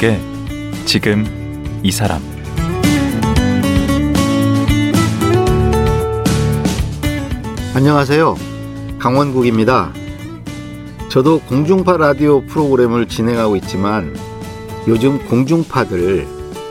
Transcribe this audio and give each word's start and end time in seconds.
강원국의 0.00 0.18
지금 0.86 1.26
이 1.82 1.92
사람 1.92 2.22
안녕하세요. 7.74 8.34
강원국입니다. 8.98 9.92
저도 11.10 11.40
공중파 11.40 11.98
라디오 11.98 12.40
프로그램을 12.46 13.08
진행하고 13.08 13.56
있지만 13.56 14.16
요즘 14.88 15.18
공중파들 15.28 16.26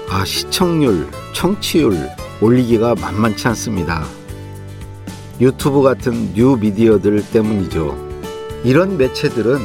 아, 0.09 0.26
시청률, 0.26 1.08
청취율 1.34 2.09
올리기가 2.42 2.96
만만치 2.96 3.48
않습니다. 3.50 4.06
유튜브 5.40 5.84
같은 5.84 6.34
뉴 6.34 6.58
미디어들 6.58 7.23
때문이죠. 7.32 7.96
이런 8.64 8.98
매체들은 8.98 9.59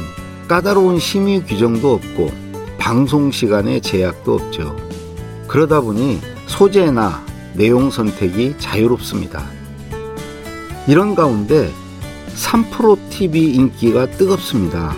까다로운 0.47 0.99
심의 0.99 1.43
규정도 1.43 1.93
없고 1.93 2.44
방송 2.85 3.31
시간의 3.31 3.81
제약도 3.81 4.35
없죠. 4.35 4.75
그러다 5.47 5.81
보니 5.81 6.21
소재나 6.45 7.25
내용 7.55 7.89
선택이 7.89 8.59
자유롭습니다. 8.59 9.43
이런 10.87 11.15
가운데 11.15 11.71
3프로 12.35 12.99
TV 13.09 13.55
인기가 13.55 14.05
뜨겁습니다. 14.05 14.95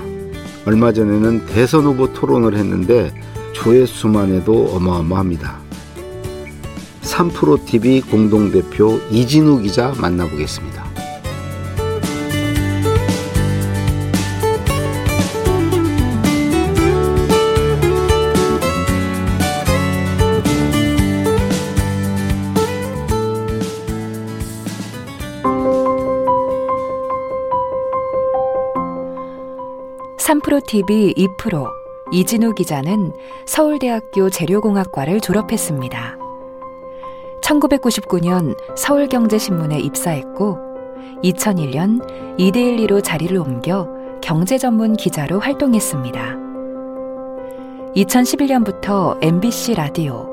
얼마 0.66 0.92
전에는 0.92 1.46
대선 1.46 1.86
후보 1.86 2.12
토론을 2.12 2.58
했는데 2.58 3.14
조회수만 3.54 4.34
해도 4.34 4.66
어마어마합니다. 4.74 5.58
3프로 7.04 7.66
TV 7.66 8.02
공동대표 8.02 9.00
이진우 9.12 9.62
기자 9.62 9.94
만나보겠습니다. 9.98 10.87
TV 30.78 31.16
2프로 31.16 31.72
이진우 32.12 32.54
기자는 32.54 33.12
서울대학교 33.48 34.30
재료공학과를 34.30 35.22
졸업했습니다. 35.22 36.18
1999년 37.42 38.56
서울경제신문에 38.78 39.80
입사했고 39.80 40.60
2001년 41.24 42.38
이데일리로 42.38 43.02
자리를 43.02 43.36
옮겨 43.38 43.88
경제 44.22 44.60
전문 44.60 44.94
기자로 44.94 45.40
활동했습니다. 45.40 46.36
2011년부터 47.96 49.18
MBC 49.24 49.74
라디오 49.74 50.30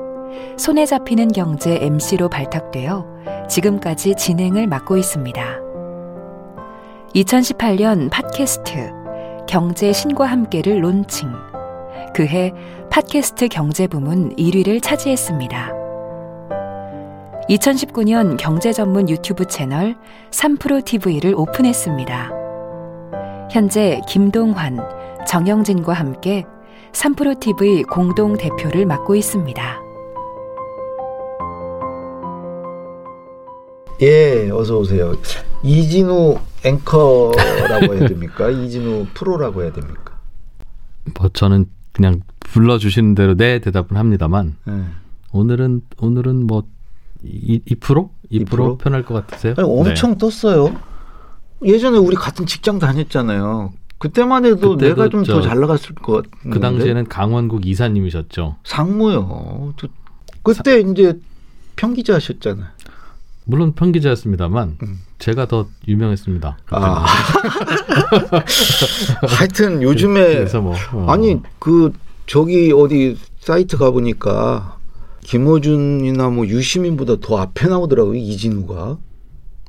손에 0.57 0.85
잡히는 0.85 1.29
경제 1.29 1.79
MC로 1.81 2.29
발탁되어 2.29 3.47
지금까지 3.49 4.13
진행을 4.15 4.67
맡고 4.67 4.97
있습니다. 4.97 5.41
2018년 7.15 8.11
팟캐스트 8.11 9.04
경제 9.47 9.93
신과 9.93 10.25
함께를 10.25 10.83
론칭. 10.83 11.31
그해 12.13 12.53
팟캐스트 12.89 13.47
경제 13.49 13.87
부문 13.87 14.35
1위를 14.35 14.81
차지했습니다. 14.81 15.71
2019년 17.49 18.37
경제 18.37 18.73
전문 18.73 19.07
유튜브 19.09 19.45
채널 19.45 19.95
3프로 20.31 20.83
TV를 20.83 21.35
오픈했습니다. 21.35 22.31
현재 23.51 24.01
김동환, 24.07 24.79
정영진과 25.27 25.93
함께 25.93 26.43
3프로 26.91 27.39
TV 27.39 27.83
공동 27.83 28.35
대표를 28.37 28.85
맡고 28.85 29.15
있습니다. 29.15 29.81
예, 34.01 34.49
어서 34.49 34.77
오세요. 34.79 35.13
이진우 35.63 36.37
앵커라고 36.65 37.95
해야 37.95 38.07
됩니까? 38.07 38.49
이진우 38.49 39.07
프로라고 39.13 39.63
해야 39.63 39.71
됩니까? 39.71 40.17
뭐 41.19 41.29
저는 41.29 41.65
그냥 41.91 42.21
불러 42.39 42.77
주시는 42.77 43.15
대로 43.15 43.35
네 43.35 43.59
대답은 43.59 43.95
합니다만 43.97 44.55
네. 44.65 44.83
오늘은 45.31 45.81
오늘은 45.99 46.47
뭐 46.47 46.63
2, 47.23 47.61
2%? 47.65 48.09
2%, 48.31 48.47
2% 48.47 48.77
편할 48.79 49.03
것 49.03 49.13
같으세요? 49.13 49.53
아니, 49.57 49.67
엄청 49.67 50.11
네. 50.11 50.17
떴어요. 50.17 50.75
예전에 51.63 51.97
우리 51.97 52.15
같은 52.15 52.45
직장 52.45 52.79
다녔잖아요. 52.79 53.73
그때만 53.97 54.45
해도 54.45 54.75
내가 54.75 55.07
좀 55.09 55.23
더 55.23 55.41
잘 55.41 55.59
나갔을 55.59 55.95
것. 55.95 56.25
그 56.51 56.59
당시에는 56.59 57.05
강원국 57.07 57.65
이사님이셨죠. 57.65 58.57
상무요. 58.63 59.73
그때 60.43 60.81
사... 60.83 60.89
이제 60.89 61.19
평기자 61.75 62.15
하셨잖아요. 62.15 62.67
물론 63.45 63.73
평기자였습니다만 63.73 64.77
음. 64.81 64.99
제가 65.19 65.47
더 65.47 65.67
유명했습니다. 65.87 66.57
아. 66.71 67.05
하여튼 69.37 69.81
요즘에 69.81 70.45
뭐, 70.59 70.75
어. 70.93 71.05
아니 71.09 71.39
그 71.59 71.93
저기 72.25 72.73
어디 72.75 73.17
사이트 73.39 73.77
가 73.77 73.91
보니까 73.91 74.77
김호준이나 75.21 76.29
뭐 76.29 76.45
유시민보다 76.47 77.17
더 77.21 77.37
앞에 77.37 77.67
나오더라고요 77.67 78.15
이진우가 78.15 78.97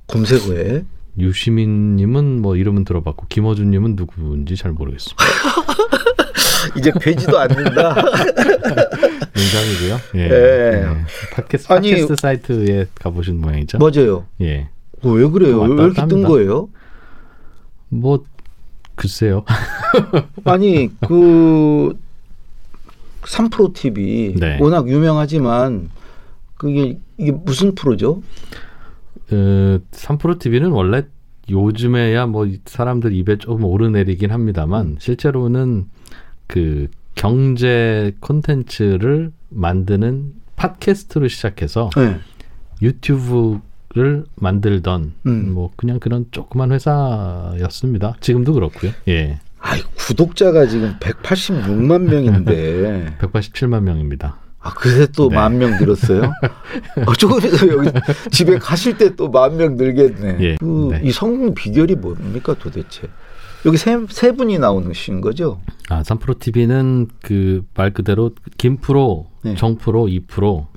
검색어에. 0.06 0.84
유시민님은 1.18 2.42
뭐 2.42 2.56
이름은 2.56 2.84
들어봤고 2.84 3.26
김호준님은 3.28 3.96
누구인지 3.96 4.56
잘 4.56 4.72
모르겠습니다. 4.72 5.24
이제 6.76 6.92
되지도 7.00 7.38
않는다. 7.38 7.94
농담이고요. 9.56 9.98
예. 10.16 10.20
예. 10.20 10.30
예. 10.30 11.34
팟캐스트, 11.34 11.72
아니, 11.72 11.90
팟캐스트 11.90 12.16
사이트에 12.16 12.86
가보신 12.94 13.40
모양이죠. 13.40 13.78
맞아요. 13.78 14.26
예. 14.40 14.68
어, 15.02 15.10
왜 15.10 15.26
그래요? 15.28 15.60
왜 15.60 15.84
이렇게. 15.84 16.06
뜬 16.06 16.22
거예요? 16.22 16.68
뭐 17.88 18.24
글쎄요. 18.94 19.44
아니 20.44 20.90
그 21.00 21.96
3프로 23.22 23.72
TV 23.72 24.34
네. 24.38 24.58
워낙 24.60 24.88
유명하지만 24.88 25.90
그게 26.56 26.98
이게 27.18 27.32
무슨 27.32 27.74
프로죠? 27.74 28.22
그 29.28 29.82
3프로 29.90 30.38
TV는 30.38 30.70
원래 30.70 31.02
요즘에야 31.50 32.26
뭐 32.26 32.48
사람들 32.64 33.14
입에 33.14 33.38
조금 33.38 33.64
오르내리긴 33.64 34.30
합니다만 34.30 34.86
음. 34.86 34.96
실제로는 34.98 35.86
그 36.46 36.88
경제 37.14 38.12
콘텐츠를 38.20 39.32
만드는 39.48 40.32
팟캐스트로 40.56 41.28
시작해서 41.28 41.90
네. 41.96 42.18
유튜브를 42.82 44.24
만들던 44.36 45.14
음. 45.26 45.52
뭐 45.52 45.70
그냥 45.76 45.98
그런 46.00 46.26
조그만 46.30 46.72
회사였습니다. 46.72 48.16
지금도 48.20 48.54
그렇고요. 48.54 48.92
예. 49.08 49.38
아, 49.58 49.76
구독자가 49.96 50.66
지금 50.66 50.94
186만 51.00 52.02
명인데 52.08 53.16
187만 53.20 53.82
명입니다. 53.82 54.38
아, 54.66 54.74
그새 54.74 55.06
또 55.14 55.28
만명 55.30 55.70
네. 55.72 55.78
늘었어요? 55.80 56.32
어, 57.06 57.12
조금 57.18 57.38
있어 57.44 57.68
여기 57.68 57.88
집에 58.30 58.58
가실 58.58 58.96
때 58.98 59.14
또 59.16 59.28
만 59.28 59.56
명 59.56 59.76
늘겠네. 59.76 60.38
예. 60.40 60.56
그, 60.58 60.88
네. 60.92 61.00
이 61.04 61.12
성공 61.12 61.54
비결이 61.54 61.94
뭡니까 61.96 62.54
도대체? 62.58 63.08
여기 63.64 63.76
세, 63.78 63.96
세 64.10 64.32
분이 64.32 64.58
나오신 64.58 65.20
거죠? 65.20 65.60
아, 65.88 66.02
3프로 66.02 66.38
TV는 66.38 67.08
그 67.22 67.64
말 67.74 67.92
그대로 67.92 68.30
김프로, 68.58 69.26
네. 69.42 69.54
정프로, 69.56 70.08
이프로라고 70.08 70.68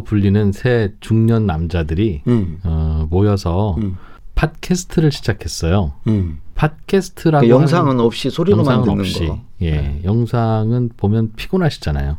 음. 0.00 0.04
불리는 0.04 0.52
세 0.52 0.92
중년 1.00 1.46
남자들이 1.46 2.22
음. 2.26 2.58
어, 2.64 3.06
모여서 3.10 3.76
음. 3.78 3.96
팟캐스트를 4.34 5.12
시작했어요. 5.12 5.92
음. 6.08 6.38
팟캐스트라고 6.54 7.46
그러니까 7.46 7.60
영상은 7.60 8.00
없이 8.00 8.28
소리로 8.30 8.64
만드는 8.64 9.00
없이. 9.00 9.26
거. 9.26 9.40
예, 9.60 9.70
네. 9.72 10.00
영상은 10.04 10.90
보면 10.96 11.32
피곤하시잖아요. 11.36 12.18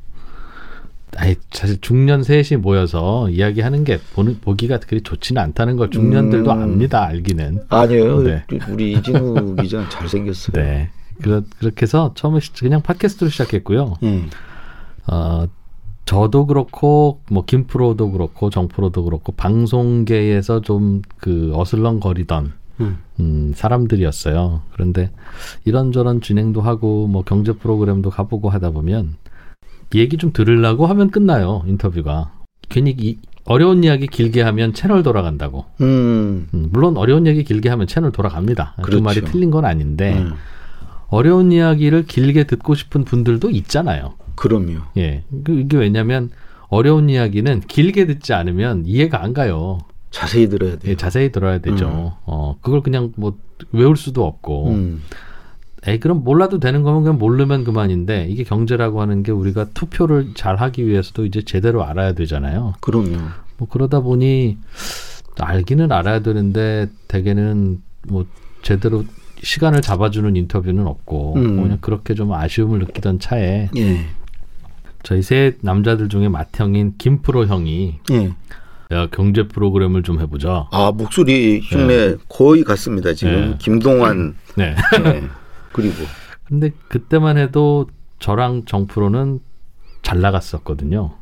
아이, 1.18 1.36
사실 1.52 1.80
중년 1.82 2.24
셋이 2.24 2.60
모여서 2.60 3.30
이야기하는 3.30 3.84
게 3.84 4.00
보는 4.14 4.40
보기가 4.42 4.80
그리 4.80 5.02
좋지는 5.02 5.42
않다는 5.42 5.78
걸 5.78 5.90
중년들도 5.90 6.52
음. 6.52 6.62
압니다. 6.62 7.06
알기는 7.06 7.66
아니에요. 7.70 8.24
네. 8.24 8.44
우리 8.70 8.94
이진우 8.94 9.56
기자 9.62 9.88
잘 9.90 10.08
생겼어요. 10.10 10.62
네. 10.64 10.90
그렇, 11.22 11.44
그렇게 11.60 11.84
해서 11.84 12.14
처음에 12.16 12.40
그냥 12.60 12.82
팟캐스트로 12.82 13.30
시작했고요. 13.30 13.96
음. 14.04 14.30
어, 15.08 15.46
저도 16.06 16.48
그렇고 16.48 17.22
뭐 17.30 17.46
김프로도 17.46 18.12
그렇고 18.12 18.50
정프로도 18.50 19.04
그렇고 19.06 19.32
방송계에서 19.34 20.62
좀 20.62 21.02
그 21.18 21.52
어슬렁거리던 21.56 22.52
음. 22.82 22.98
음, 23.22 23.54
사람들이었어요. 23.56 24.62
그런데 24.74 25.10
이런저런 25.64 26.20
진행도 26.20 26.60
하고 26.62 27.08
뭐 27.08 27.24
경제 27.24 27.54
프로그램도 27.54 28.10
가보고 28.10 28.50
하다 28.50 28.72
보면 28.72 29.16
얘기 30.00 30.18
좀 30.18 30.34
들으려고 30.34 30.86
하면 30.88 31.10
끝나요 31.10 31.64
인터뷰가 31.68 32.32
괜히 32.70 32.96
이, 32.98 33.18
어려운 33.46 33.84
이야기 33.84 34.08
길게 34.08 34.42
하면 34.42 34.74
채널 34.74 35.04
돌아간다고. 35.04 35.66
음. 35.82 36.48
음, 36.54 36.70
물론 36.72 36.98
어려운 36.98 37.28
얘기 37.28 37.44
길게 37.44 37.70
하면 37.70 37.88
채널 37.88 38.12
돌아갑니다. 38.12 38.74
그 38.78 38.82
그렇죠. 38.84 39.00
그 39.00 39.04
말이 39.04 39.22
틀린 39.22 39.52
건 39.52 39.66
아닌데 39.66 40.18
음. 40.18 40.34
어려운 41.10 41.52
이야기를 41.52 42.06
길게 42.06 42.46
듣고 42.46 42.74
싶은 42.74 43.04
분들도 43.04 43.50
있잖아요. 43.52 44.14
그럼요. 44.36 44.80
예. 44.98 45.24
그 45.44 45.60
이게 45.60 45.78
왜냐면 45.78 46.32
어려운 46.70 47.10
이야기는 47.10 47.62
길게 47.68 48.08
듣지 48.08 48.34
않으면 48.34 48.86
이해가 48.88 49.22
안 49.22 49.34
가요. 49.34 49.80
자세히 50.10 50.48
들어야 50.48 50.78
돼요. 50.78 50.92
예, 50.92 50.96
자세히 50.96 51.32
들어야 51.32 51.60
되죠. 51.60 51.88
음. 51.88 52.10
어, 52.26 52.56
그걸 52.62 52.82
그냥 52.82 53.12
뭐 53.16 53.38
외울 53.72 53.96
수도 53.98 54.26
없고. 54.26 54.70
음. 55.86 55.90
에이, 55.90 56.00
그럼 56.00 56.24
몰라도 56.24 56.60
되는 56.60 56.84
거면 56.84 57.04
그냥 57.04 57.18
모르면 57.18 57.64
그만인데 57.64 58.28
이게 58.30 58.44
경제라고 58.44 59.02
하는 59.02 59.24
게 59.24 59.32
우리가 59.32 59.66
투표를 59.74 60.32
잘 60.36 60.56
하기 60.56 60.88
위해서도 60.88 61.26
이제 61.26 61.42
제대로 61.42 61.84
알아야 61.84 62.14
되잖아요. 62.14 62.74
그럼요. 62.80 63.18
뭐 63.58 63.68
그러다 63.70 64.00
보니 64.00 64.58
알기는 65.40 65.92
알아야 65.92 66.20
되는데 66.20 66.90
대개는 67.08 67.82
뭐 68.08 68.26
제대로 68.62 69.04
시간을 69.42 69.82
잡아주는 69.82 70.36
인터뷰는 70.36 70.88
없고 70.88 71.36
음. 71.36 71.62
그냥 71.62 71.78
그렇게 71.82 72.14
좀 72.14 72.34
아쉬움을 72.34 72.80
느끼던 72.80 73.20
차에 73.20 73.70
예. 73.76 74.06
저희 75.04 75.22
세 75.22 75.58
남자들 75.62 76.08
중에 76.08 76.30
맏형인 76.30 76.94
김프로 76.98 77.46
형이 77.46 78.00
예. 78.12 78.34
야 78.92 79.08
경제 79.12 79.48
프로그램을 79.48 80.04
좀 80.04 80.22
해보자. 80.22 80.68
아 80.72 80.92
목소리 80.96 81.60
흉내 81.62 82.12
네. 82.12 82.16
거의 82.30 82.64
같습니다 82.64 83.14
지금 83.14 83.52
네. 83.52 83.56
김동완. 83.60 84.36
네. 84.56 84.76
네. 85.04 85.24
그리고 85.74 85.96
근데 86.46 86.72
그때만 86.88 87.38
해도 87.38 87.88
저랑 88.20 88.66
정프로는 88.66 89.40
잘 90.02 90.22
나갔었거든요. 90.22 91.16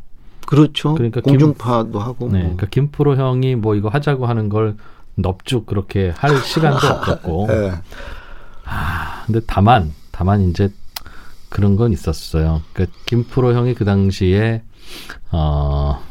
그렇죠. 0.45 0.94
그러니까 0.94 1.21
공중파도 1.21 1.92
김, 1.92 2.01
하고. 2.01 2.25
네. 2.25 2.31
뭐. 2.31 2.42
그러니까 2.42 2.68
김프로 2.68 3.15
형이 3.15 3.56
뭐 3.56 3.75
이거 3.75 3.89
하자고 3.89 4.25
하는 4.25 4.50
걸 4.50 4.75
넙죽 5.15 5.65
그렇게 5.65 6.09
할 6.09 6.38
시간도 6.44 6.88
없었고. 6.88 7.48
네. 7.48 7.71
아, 8.65 9.24
근데 9.25 9.39
다만 9.48 9.94
다만 10.12 10.42
이제 10.42 10.69
그런 11.50 11.75
건 11.75 11.92
있었어요. 11.92 12.62
그러니까 12.74 12.98
김프로 13.06 13.53
형이 13.53 13.74
그 13.75 13.86
당시에 13.86 14.63
어 15.31 16.01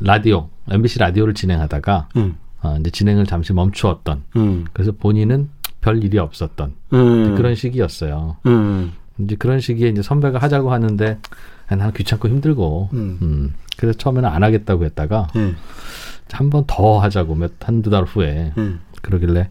라디오 0.00 0.48
MBC 0.70 0.98
라디오를 0.98 1.34
진행하다가 1.34 2.08
음. 2.16 2.36
어, 2.62 2.76
이제 2.80 2.90
진행을 2.90 3.26
잠시 3.26 3.52
멈추었던. 3.52 4.24
음. 4.36 4.64
그래서 4.72 4.92
본인은 4.92 5.50
별 5.84 6.02
일이 6.02 6.18
없었던 6.18 6.72
음. 6.94 7.34
그런 7.36 7.54
시기였어요. 7.54 8.38
음. 8.46 8.92
이제 9.18 9.36
그런 9.36 9.60
시기에 9.60 9.90
이제 9.90 10.00
선배가 10.00 10.38
하자고 10.38 10.72
하는데 10.72 11.18
아, 11.68 11.76
나는 11.76 11.92
귀찮고 11.92 12.26
힘들고 12.26 12.88
음. 12.94 13.18
음. 13.20 13.54
그래서 13.76 13.98
처음에는 13.98 14.26
안 14.26 14.42
하겠다고 14.42 14.86
했다가 14.86 15.28
음. 15.36 15.56
한번 16.32 16.64
더 16.66 16.98
하자고 17.00 17.34
몇 17.34 17.52
한두 17.60 17.90
달 17.90 18.04
후에 18.04 18.54
음. 18.56 18.80
그러길래 19.02 19.50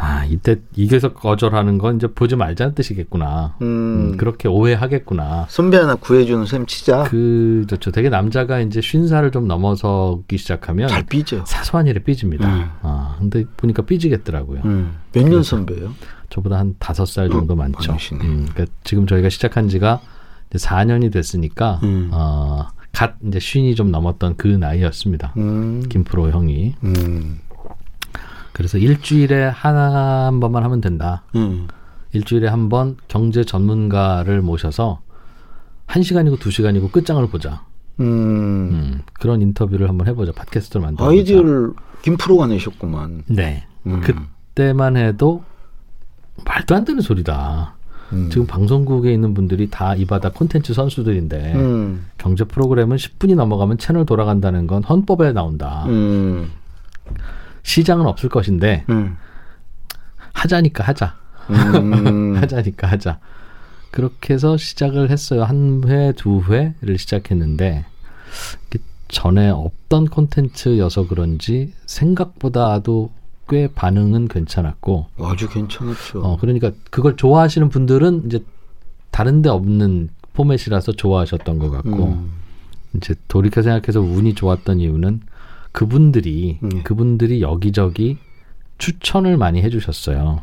아 0.00 0.24
이때 0.26 0.56
이게서 0.76 1.12
거절하는 1.12 1.76
건 1.76 1.96
이제 1.96 2.06
보지 2.06 2.36
말자는 2.36 2.74
뜻이겠구나. 2.74 3.56
음. 3.62 3.66
음, 4.12 4.16
그렇게 4.16 4.48
오해하겠구나. 4.48 5.46
선배 5.48 5.76
하나 5.76 5.96
구해주는 5.96 6.46
셈 6.46 6.66
치자. 6.66 7.02
그 7.04 7.64
그렇죠. 7.66 7.90
되게 7.90 8.08
남자가 8.08 8.60
이제 8.60 8.80
쉰 8.80 9.08
살을 9.08 9.32
좀 9.32 9.48
넘어서기 9.48 10.38
시작하면 10.38 10.88
잘 10.88 11.04
삐져. 11.04 11.44
사소한 11.44 11.88
일에 11.88 12.00
삐집니다. 12.00 12.48
음. 12.48 12.70
아 12.82 13.16
근데 13.18 13.44
보니까 13.56 13.82
삐지겠더라고요. 13.82 14.62
음. 14.64 14.98
몇년 15.12 15.42
선배예요? 15.42 15.92
저보다 16.30 16.58
한 16.58 16.76
다섯 16.78 17.04
살 17.06 17.28
정도 17.28 17.54
어, 17.54 17.56
많죠. 17.56 17.92
음, 18.12 18.46
그러니까 18.52 18.66
지금 18.84 19.06
저희가 19.06 19.28
시작한 19.30 19.68
지가 19.68 20.00
이제 20.50 20.64
4년이 20.64 21.10
됐으니까 21.12 21.80
음. 21.82 22.10
어, 22.12 22.68
갓 22.92 23.14
이제 23.26 23.40
쉰이 23.40 23.74
좀 23.74 23.90
넘었던 23.90 24.36
그 24.36 24.46
나이였습니다. 24.46 25.32
음. 25.38 25.82
김프로 25.88 26.30
형이. 26.30 26.74
음. 28.58 28.60
그래서 28.60 28.76
일주일에 28.78 29.44
하나 29.44 30.26
한 30.26 30.40
번만 30.40 30.64
하면 30.64 30.80
된다. 30.80 31.22
음. 31.36 31.68
일주일에 32.12 32.48
한 32.48 32.68
번 32.68 32.96
경제 33.06 33.44
전문가를 33.44 34.42
모셔서 34.42 35.00
한 35.86 36.02
시간이고 36.02 36.36
두 36.38 36.50
시간이고 36.50 36.88
끝장을 36.90 37.24
보자. 37.28 37.62
음. 38.00 38.04
음. 38.06 39.02
그런 39.14 39.40
인터뷰를 39.42 39.88
한번 39.88 40.06
해보자. 40.08 40.32
팟캐스트를 40.32 40.82
만들어. 40.84 41.08
아이디어를 41.08 41.72
김프로가 42.02 42.46
내셨구만. 42.48 43.22
네. 43.28 43.64
음. 43.86 44.00
그때만 44.00 44.96
해도 44.96 45.44
말도 46.44 46.74
안 46.74 46.84
되는 46.84 47.00
소리다. 47.00 47.74
음. 48.12 48.28
지금 48.30 48.46
방송국에 48.46 49.12
있는 49.12 49.34
분들이 49.34 49.68
다 49.70 49.94
이 49.94 50.04
바다 50.06 50.30
콘텐츠 50.30 50.72
선수들인데 50.74 51.54
음. 51.56 52.06
경제 52.18 52.44
프로그램은 52.44 52.96
10분이 52.96 53.34
넘어가면 53.36 53.78
채널 53.78 54.04
돌아간다는 54.06 54.66
건 54.66 54.82
헌법에 54.82 55.32
나온다. 55.32 55.84
음. 57.68 57.70
시장은 57.70 58.06
없을 58.06 58.28
것인데 58.28 58.84
음. 58.88 59.16
하자니까 60.32 60.84
하자. 60.84 61.14
음. 61.50 62.36
하자니까 62.40 62.86
하자. 62.86 63.18
그렇게 63.90 64.34
해서 64.34 64.56
시작을 64.56 65.10
했어요. 65.10 65.44
한 65.44 65.82
회, 65.86 66.12
두 66.12 66.42
회를 66.42 66.98
시작했는데 66.98 67.84
전에 69.08 69.48
없던 69.48 70.06
콘텐츠여서 70.06 71.06
그런지 71.08 71.72
생각보다도 71.86 73.10
꽤 73.48 73.68
반응은 73.68 74.28
괜찮았고 74.28 75.06
아주 75.18 75.48
괜찮았죠. 75.48 76.20
어, 76.20 76.36
그러니까 76.38 76.70
그걸 76.90 77.16
좋아하시는 77.16 77.70
분들은 77.70 78.24
이제 78.26 78.44
다른데 79.10 79.48
없는 79.48 80.10
포맷이라서 80.34 80.92
좋아하셨던 80.92 81.58
것 81.58 81.70
같고 81.70 82.08
음. 82.08 82.32
이제 82.94 83.14
돌이켜 83.26 83.62
생각해서 83.62 84.00
운이 84.00 84.34
좋았던 84.34 84.80
이유는 84.80 85.22
그분들이 85.78 86.58
네. 86.60 86.82
그분들이 86.82 87.40
여기저기 87.40 88.18
추천을 88.78 89.36
많이 89.36 89.62
해주셨어요. 89.62 90.40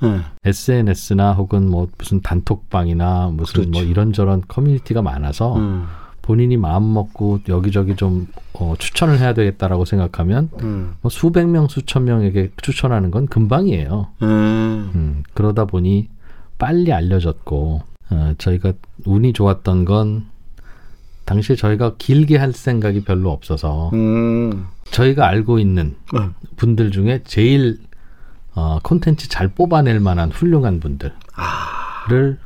네. 0.00 0.20
SNS나 0.44 1.32
혹은 1.32 1.68
뭐 1.68 1.88
무슨 1.98 2.20
단톡방이나 2.20 3.32
무슨 3.32 3.62
뭐 3.62 3.64
그렇죠. 3.64 3.70
뭐 3.70 3.82
이런저런 3.82 4.42
커뮤니티가 4.46 5.02
많아서 5.02 5.56
음. 5.56 5.86
본인이 6.22 6.56
마음 6.56 6.94
먹고 6.94 7.40
여기저기 7.48 7.96
좀 7.96 8.28
어, 8.52 8.74
추천을 8.78 9.18
해야 9.18 9.34
되겠다라고 9.34 9.86
생각하면 9.86 10.50
음. 10.62 10.94
뭐 11.00 11.10
수백 11.10 11.48
명 11.48 11.66
수천 11.66 12.04
명에게 12.04 12.52
추천하는 12.62 13.10
건 13.10 13.26
금방이에요. 13.26 14.06
음. 14.22 14.90
음, 14.94 15.22
그러다 15.34 15.64
보니 15.64 16.08
빨리 16.58 16.92
알려졌고 16.92 17.82
어, 18.10 18.34
저희가 18.38 18.72
운이 19.04 19.32
좋았던 19.32 19.84
건 19.84 20.26
당시에 21.26 21.56
저희가 21.56 21.96
길게 21.98 22.38
할 22.38 22.52
생각이 22.52 23.04
별로 23.04 23.30
없어서 23.30 23.90
음. 23.92 24.66
저희가 24.90 25.26
알고 25.26 25.58
있는 25.58 25.96
네. 26.14 26.20
분들 26.56 26.92
중에 26.92 27.20
제일 27.24 27.78
어, 28.54 28.78
콘텐츠 28.82 29.28
잘 29.28 29.48
뽑아낼 29.48 30.00
만한 30.00 30.30
훌륭한 30.30 30.80
분들을 30.80 31.12
아. 31.34 31.76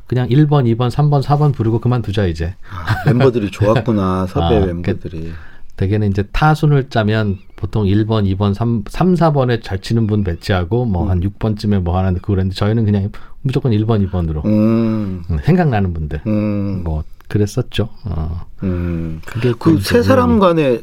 그냥 0.07 0.27
1번, 0.27 0.65
2번, 0.75 0.89
3번, 0.89 1.21
4번 1.21 1.53
부르고 1.53 1.79
그만두자 1.79 2.25
이제. 2.25 2.55
아, 2.69 3.07
멤버들이 3.07 3.51
좋았구나 3.51 4.25
섭외 4.27 4.57
아, 4.57 4.65
멤버들이. 4.65 5.31
대개는 5.77 6.09
이제 6.09 6.23
타순을 6.31 6.89
짜면 6.89 7.37
보통 7.55 7.85
1번, 7.85 8.25
2번, 8.35 8.53
3, 8.55 8.83
3 8.87 9.13
4번에 9.13 9.63
잘 9.63 9.79
치는 9.79 10.07
분 10.07 10.23
배치하고 10.23 10.85
뭐한 10.85 11.21
음. 11.23 11.29
6번쯤에 11.29 11.79
뭐 11.79 11.97
하는데 11.97 12.19
그랬는데 12.19 12.55
저희는 12.55 12.85
그냥 12.85 13.11
무조건 13.43 13.71
1번, 13.71 14.07
2번으로 14.09 14.43
음. 14.45 15.23
음. 15.29 15.37
생각나는 15.43 15.93
분들 15.93 16.21
음. 16.27 16.83
뭐 16.83 17.03
그랬었죠. 17.31 17.89
어. 18.05 18.45
음. 18.63 19.21
그게 19.25 19.53
그세 19.57 20.03
사람 20.03 20.39
간에 20.39 20.81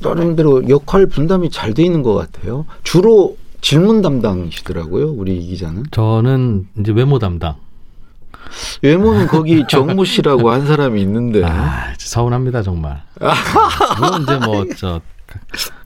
나름대로 0.00 0.68
역할 0.68 1.06
분담이 1.06 1.50
잘 1.50 1.72
돼 1.72 1.82
있는 1.84 2.02
것 2.02 2.14
같아요. 2.14 2.66
주로 2.82 3.36
질문 3.60 4.02
담당이시더라고요, 4.02 5.12
우리 5.12 5.36
이 5.36 5.46
기자는. 5.48 5.84
저는 5.90 6.68
이제 6.80 6.92
외모 6.92 7.18
담당. 7.18 7.54
외모는 8.82 9.26
거기 9.28 9.64
정무 9.68 10.04
씨라고 10.04 10.50
한 10.50 10.66
사람이 10.66 11.00
있는데. 11.02 11.44
아, 11.44 11.94
서운합니다 11.98 12.62
정말. 12.62 13.02
물론 13.98 14.22
이제 14.22 14.36
뭐 14.38 14.64
저 14.76 15.00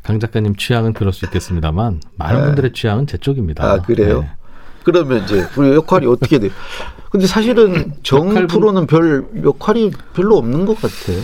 강 0.04 0.20
작가님 0.20 0.54
취향은 0.56 0.92
그럴 0.92 1.12
수 1.12 1.24
있겠습니다만 1.24 2.00
많은 2.16 2.40
네. 2.40 2.46
분들의 2.46 2.72
취향은 2.74 3.06
제 3.08 3.18
쪽입니다. 3.18 3.64
아 3.64 3.78
그래요? 3.82 4.20
네. 4.20 4.30
그러면 4.84 5.24
이제 5.24 5.46
우리 5.56 5.74
역할이 5.74 6.06
어떻게 6.06 6.38
돼요? 6.38 6.50
근데 7.12 7.26
사실은 7.26 7.92
정 8.02 8.46
프로는 8.46 8.86
별 8.86 9.26
역할이 9.44 9.90
별로 10.14 10.38
없는 10.38 10.64
것 10.64 10.74
같아요. 10.80 11.20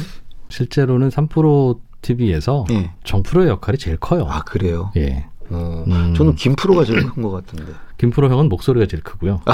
실제로는 0.50 1.08
3프로 1.08 1.78
TV에서 2.02 2.66
예. 2.70 2.90
정 3.04 3.22
프로의 3.22 3.48
역할이 3.48 3.78
제일 3.78 3.96
커요. 3.96 4.26
아 4.28 4.42
그래요? 4.44 4.92
예. 4.96 5.24
어, 5.50 5.84
음. 5.88 6.12
저는 6.14 6.34
김 6.34 6.54
프로가 6.56 6.84
제일 6.84 7.06
큰 7.08 7.22
것 7.22 7.30
같은데. 7.30 7.72
김 7.96 8.10
프로 8.10 8.28
형은 8.28 8.50
목소리가 8.50 8.84
제일 8.86 9.02
크고요. 9.02 9.40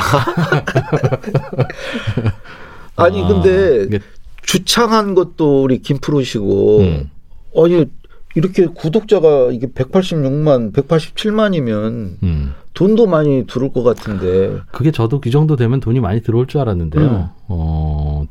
아니 2.96 3.22
아, 3.22 3.28
근데 3.28 3.84
이게... 3.84 4.00
주창한 4.42 5.14
것도 5.14 5.62
우리 5.62 5.78
김 5.82 5.98
프로시고 5.98 6.80
음. 6.80 7.10
아니 7.56 7.86
이렇게 8.34 8.66
구독자가 8.66 9.52
이게 9.52 9.68
186만, 9.68 10.72
187만이면 10.72 12.22
음. 12.24 12.54
돈도 12.74 13.06
많이 13.06 13.46
들어올 13.46 13.72
것 13.72 13.82
같은데. 13.82 14.60
그게 14.72 14.90
저도 14.90 15.20
그 15.20 15.30
정도 15.30 15.56
되면 15.56 15.80
돈이 15.80 16.00
많이 16.00 16.22
들어올 16.22 16.46
줄 16.46 16.60
알았는데요. 16.60 17.02
음. 17.08 17.26
어, 17.48 18.24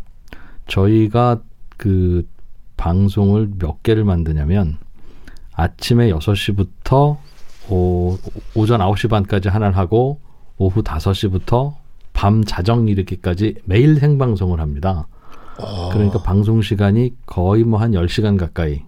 저희가 0.67 1.41
그 1.77 2.27
방송을 2.77 3.49
몇 3.57 3.81
개를 3.83 4.03
만드냐면 4.03 4.77
아침에 5.53 6.09
6시부터 6.11 7.17
오, 7.69 8.17
오전 8.55 8.81
9시 8.81 9.09
반까지 9.09 9.47
하나를 9.49 9.77
하고 9.77 10.19
오후 10.57 10.83
5시부터 10.83 11.75
밤 12.11 12.43
자정 12.43 12.87
이르기까지 12.89 13.55
매일 13.65 13.99
생방송을 13.99 14.59
합니다. 14.59 15.07
아. 15.57 15.89
그러니까 15.93 16.21
방송 16.21 16.61
시간이 16.61 17.13
거의 17.25 17.63
뭐 17.63 17.79
한 17.79 17.91
10시간 17.91 18.37
가까이. 18.37 18.81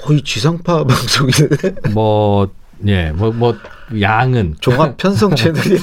거의 0.00 0.22
지상파 0.22 0.84
방송이네. 0.88 1.92
뭐, 1.94 2.48
예, 2.86 3.10
뭐, 3.12 3.32
뭐, 3.32 3.56
양은. 4.00 4.56
종합 4.60 4.96
편성 4.96 5.34
채널이네. 5.34 5.76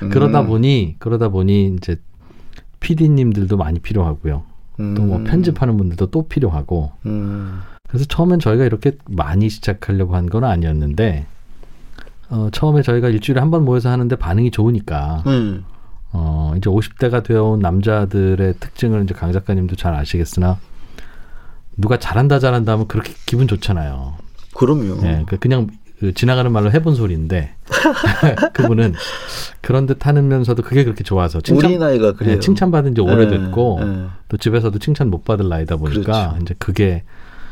그러다 0.10 0.40
음. 0.42 0.46
보니, 0.46 0.96
그러다 0.98 1.28
보니 1.28 1.74
이제 1.76 1.96
PD님들도 2.80 3.56
많이 3.56 3.78
필요하고요. 3.80 4.42
음. 4.80 4.94
또뭐 4.94 5.24
편집하는 5.24 5.76
분들도 5.76 6.06
또 6.10 6.26
필요하고. 6.26 6.92
음. 7.06 7.60
그래서 7.88 8.04
처음엔 8.06 8.38
저희가 8.40 8.64
이렇게 8.64 8.96
많이 9.08 9.48
시작하려고 9.48 10.16
한 10.16 10.26
건 10.26 10.44
아니었는데, 10.44 11.26
어, 12.30 12.48
처음에 12.52 12.82
저희가 12.82 13.08
일주일에 13.08 13.40
한 13.40 13.50
번 13.50 13.64
모여서 13.64 13.90
하는데 13.90 14.14
반응이 14.16 14.50
좋으니까, 14.52 15.22
음. 15.26 15.64
어, 16.12 16.54
이제 16.56 16.70
50대가 16.70 17.22
되어 17.22 17.44
온 17.44 17.58
남자들의 17.60 18.54
특징을 18.60 19.02
이제 19.04 19.14
강 19.14 19.32
작가님도 19.32 19.76
잘 19.76 19.94
아시겠으나, 19.94 20.58
누가 21.76 21.98
잘한다 21.98 22.38
잘한다 22.38 22.72
하면 22.72 22.88
그렇게 22.88 23.12
기분 23.26 23.46
좋잖아요. 23.48 24.14
그럼요. 24.60 25.06
예, 25.06 25.24
그 25.26 25.38
그냥 25.38 25.68
그 26.00 26.12
지나가는 26.12 26.52
말로 26.52 26.70
해본 26.70 26.94
소리인데 26.94 27.54
그분은 28.52 28.92
그런 29.62 29.86
듯 29.86 30.06
하면서도 30.06 30.62
그게 30.62 30.84
그렇게 30.84 31.02
좋아서 31.02 31.40
칭찬, 31.40 31.70
우리 31.70 31.78
나이가 31.78 32.12
그래요. 32.12 32.34
예, 32.34 32.38
칭찬받은 32.40 32.94
지 32.94 33.00
오래됐고 33.00 33.78
예, 33.82 33.86
예. 33.86 34.06
또 34.28 34.36
집에서도 34.36 34.78
칭찬 34.78 35.08
못 35.08 35.24
받을 35.24 35.48
나이다 35.48 35.76
보니까 35.76 36.02
그렇죠. 36.02 36.38
이제 36.42 36.54
그게 36.58 37.04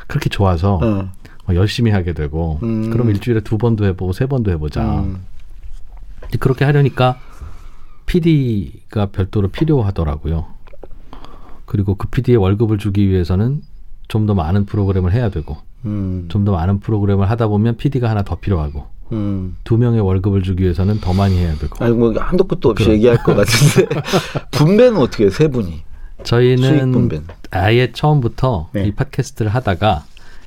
그렇게 0.07 0.29
좋아서 0.29 0.81
어. 0.83 1.09
열심히 1.55 1.91
하게 1.91 2.12
되고 2.12 2.59
음. 2.62 2.91
그럼 2.91 3.09
일주일에 3.09 3.41
두 3.41 3.57
번도 3.57 3.87
해보고 3.87 4.12
세 4.12 4.27
번도 4.27 4.50
해보자. 4.50 5.00
음. 5.00 5.25
그렇게 6.41 6.67
하려니까 6.67 7.19
PD가 8.05 9.07
별도로 9.07 9.49
필요하더라고요. 9.49 10.45
그리고 11.65 11.95
그 11.95 12.09
PD의 12.09 12.37
월급을 12.37 12.77
주기 12.77 13.09
위해서는 13.09 13.62
좀 14.09 14.27
더 14.27 14.35
많은 14.35 14.67
프로그램을 14.67 15.12
해야 15.12 15.31
되고 15.31 15.57
음. 15.85 16.27
좀더 16.29 16.53
많은 16.53 16.81
프로그램을 16.81 17.31
하다 17.31 17.49
보면 17.49 17.77
PD가 17.77 18.11
하나 18.11 18.23
더 18.23 18.37
필요하고 18.37 18.87
음. 19.12 19.57
두 19.65 19.79
명의 19.79 20.00
월급을 20.00 20.43
주기 20.43 20.65
위해서는 20.65 21.00
더 21.00 21.12
많이 21.15 21.38
해야 21.38 21.55
되고. 21.57 21.83
아니 21.83 21.95
뭐 21.95 22.12
한도 22.19 22.45
끝도 22.45 22.71
없이 22.71 22.85
그럼. 22.85 22.97
얘기할 22.97 23.23
것 23.23 23.35
같은데 23.35 23.88
분배는 24.53 24.99
어떻게 24.99 25.25
해요? 25.25 25.31
세 25.31 25.49
분이? 25.49 25.83
저희는 26.25 27.27
아예 27.50 27.93
처음부터 27.93 28.71
네. 28.73 28.87
이 28.88 28.93
팟캐스트를 28.93 29.55
하다가 29.55 30.05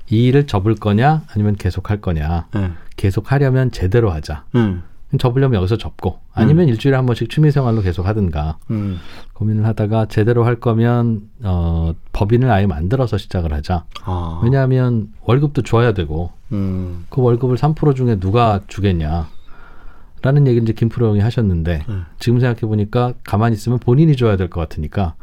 이 0.09 0.25
일을 0.25 0.45
접을 0.45 0.75
거냐 0.75 1.23
아니면 1.33 1.55
계속 1.55 1.89
할 1.89 2.01
거냐. 2.01 2.47
네. 2.53 2.71
계속 2.97 3.31
하려면 3.31 3.71
제대로 3.71 4.11
하자. 4.11 4.43
음. 4.55 4.83
접으려면 5.19 5.57
여기서 5.57 5.77
접고 5.77 6.19
아니면 6.33 6.65
음. 6.65 6.69
일주일에 6.69 6.95
한 6.95 7.05
번씩 7.05 7.29
취미생활로 7.29 7.81
계속 7.81 8.05
하든가 8.05 8.57
음. 8.69 8.99
고민을 9.33 9.65
하다가 9.65 10.05
제대로 10.05 10.45
할 10.45 10.55
거면 10.59 11.21
어, 11.43 11.93
법인을 12.13 12.49
아예 12.49 12.65
만들어서 12.67 13.17
시작을 13.17 13.53
하자. 13.53 13.85
아. 14.03 14.39
왜냐하면 14.43 15.09
월급도 15.21 15.63
줘야 15.63 15.93
되고 15.93 16.31
음. 16.51 17.05
그 17.09 17.21
월급을 17.21 17.57
3% 17.57 17.95
중에 17.95 18.19
누가 18.19 18.61
주겠냐. 18.67 19.27
라는 20.23 20.45
얘기 20.45 20.59
이제 20.61 20.71
김프로 20.71 21.07
형이 21.09 21.19
하셨는데 21.19 21.85
음. 21.89 22.05
지금 22.19 22.39
생각해 22.39 22.61
보니까 22.61 23.13
가만히 23.23 23.55
있으면 23.55 23.79
본인이 23.79 24.15
줘야 24.15 24.37
될 24.37 24.49
것 24.49 24.61
같으니까 24.61 25.15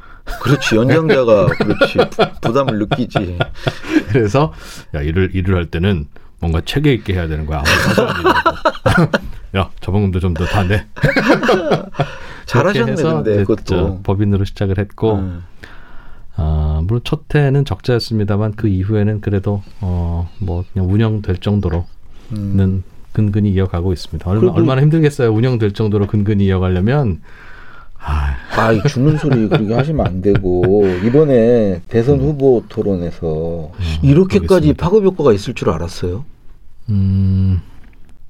그렇지 0.43 0.75
연장자가 0.75 1.47
그렇지 1.47 1.99
부 2.43 2.53
담을 2.53 2.81
느끼지 2.81 3.39
그래서 4.11 4.53
야 4.97 5.01
일을 5.01 5.31
일을 5.37 5.55
할 5.55 5.67
때는 5.67 6.07
뭔가 6.41 6.61
체계 6.65 6.93
있게 6.95 7.15
해야 7.15 7.29
되는 7.29 7.47
거야 7.47 7.63
야 9.57 9.71
저번금도 9.81 10.21
좀 10.21 10.35
더 10.35 10.45
다 10.47 10.63
내. 10.65 10.85
잘하셨네 12.47 12.95
근데 12.95 13.45
그것도 13.45 14.01
법인으로 14.03 14.45
시작을 14.45 14.79
했고 14.79 15.15
음. 15.17 15.43
어, 16.37 16.81
물론 16.85 17.01
첫 17.05 17.35
해는 17.35 17.65
적자였습니다만 17.65 18.55
그 18.57 18.69
이후에는 18.69 19.21
그래도 19.21 19.63
어, 19.81 20.31
뭐 20.39 20.65
그냥 20.73 20.91
운영될 20.91 21.39
정도로는 21.39 21.85
음. 22.33 22.83
근근히 23.13 23.51
이어가고 23.51 23.93
있습니다. 23.93 24.31
얼마, 24.31 24.53
얼마나 24.53 24.81
힘들겠어요. 24.83 25.31
운영될 25.33 25.73
정도로 25.73 26.07
근근히 26.07 26.45
이어가려면 26.47 27.21
아, 28.01 28.37
아 28.57 28.83
죽는 28.87 29.19
소리 29.19 29.49
그렇게 29.49 29.75
하시면 29.75 30.07
안 30.07 30.23
되고 30.23 30.87
이번에 31.05 31.83
대선 31.89 32.21
음. 32.21 32.27
후보 32.27 32.63
토론에서 32.69 33.73
음, 33.75 33.85
이렇게까지 34.03 34.75
파급 34.75 35.05
효과가 35.05 35.33
있을 35.33 35.55
줄 35.55 35.71
알았어요? 35.71 36.25
음. 36.91 37.61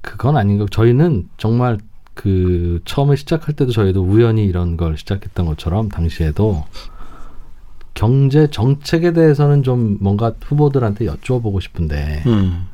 그건 0.01 0.37
아닌 0.37 0.57
거. 0.57 0.65
저희는 0.65 1.29
정말 1.37 1.77
그 2.13 2.81
처음에 2.85 3.15
시작할 3.15 3.55
때도 3.55 3.71
저희도 3.71 4.03
우연히 4.03 4.45
이런 4.45 4.77
걸 4.77 4.97
시작했던 4.97 5.45
것처럼 5.45 5.89
당시에도 5.89 6.65
경제 7.93 8.47
정책에 8.47 9.13
대해서는 9.13 9.63
좀 9.63 9.97
뭔가 10.01 10.33
후보들한테 10.41 11.05
여쭈어보고 11.05 11.59
싶은데 11.59 12.23
음. 12.27 12.67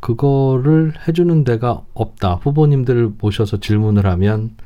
그거를 0.00 0.94
해주는 1.06 1.44
데가 1.44 1.82
없다. 1.94 2.34
후보님들을 2.42 3.12
모셔서 3.20 3.58
질문을 3.58 4.06
하면 4.06 4.56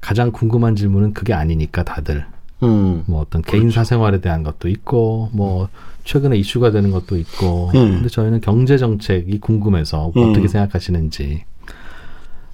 가장 0.00 0.32
궁금한 0.32 0.76
질문은 0.76 1.12
그게 1.12 1.34
아니니까 1.34 1.82
다들 1.84 2.26
음. 2.62 3.04
뭐 3.06 3.20
어떤 3.20 3.42
개인 3.42 3.64
그렇죠. 3.64 3.76
사생활에 3.76 4.20
대한 4.20 4.42
것도 4.42 4.68
있고 4.68 5.30
뭐 5.32 5.68
최근에 6.04 6.36
이슈가 6.36 6.70
되는 6.70 6.90
것도 6.90 7.16
있고 7.16 7.68
음. 7.74 7.94
근데 7.94 8.08
저희는 8.08 8.40
경제 8.40 8.78
정책이 8.78 9.38
궁금해서 9.40 10.12
음. 10.16 10.30
어떻게 10.30 10.48
생각하시는지 10.48 11.44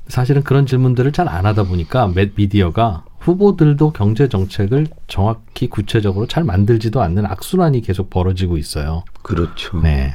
사실은 0.09 0.43
그런 0.43 0.67
질문들을 0.67 1.13
잘 1.13 1.29
안 1.29 1.47
하다 1.47 1.65
보니까 1.65 2.13
미디어가 2.37 3.05
후보들도 3.21 3.93
경제 3.93 4.29
정책을 4.29 4.87
정확히 5.07 5.69
구체적으로 5.69 6.27
잘 6.27 6.45
만들지도 6.45 7.01
않는 7.01 7.25
악순환이 7.25 7.81
계속 7.81 8.11
벌어지고 8.11 8.59
있어요. 8.59 9.05
그렇죠. 9.23 9.81
네. 9.81 10.15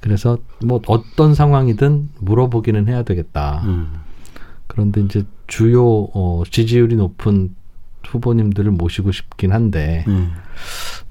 그래서 0.00 0.36
뭐 0.62 0.82
어떤 0.86 1.34
상황이든 1.34 2.10
물어보기는 2.20 2.88
해야 2.88 3.02
되겠다. 3.04 3.62
음. 3.64 3.94
그런데 4.66 5.00
이제 5.00 5.24
주요 5.46 6.08
어, 6.12 6.42
지지율이 6.50 6.96
높은 6.96 7.54
후보님들을 8.08 8.70
모시고 8.70 9.12
싶긴 9.12 9.52
한데 9.52 10.04
음. 10.08 10.32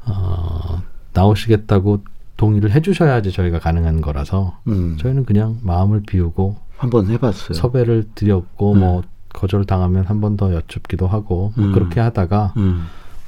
어, 0.05 0.81
나오시겠다고 1.13 2.03
동의를 2.37 2.71
해주셔야지 2.71 3.31
저희가 3.31 3.59
가능한 3.59 4.01
거라서 4.01 4.59
음. 4.67 4.97
저희는 4.97 5.25
그냥 5.25 5.57
마음을 5.61 6.01
비우고 6.05 6.57
한번 6.77 7.07
해봤어요. 7.09 7.53
섭외를 7.53 8.09
드렸고 8.15 8.73
음. 8.73 8.79
뭐 8.79 9.03
거절 9.33 9.65
당하면 9.65 10.05
한 10.05 10.19
번 10.21 10.35
더 10.37 10.53
여쭙기도 10.53 11.07
하고 11.07 11.53
뭐 11.55 11.65
음. 11.67 11.71
그렇게 11.73 11.99
하다가 12.01 12.53
음. 12.57 12.85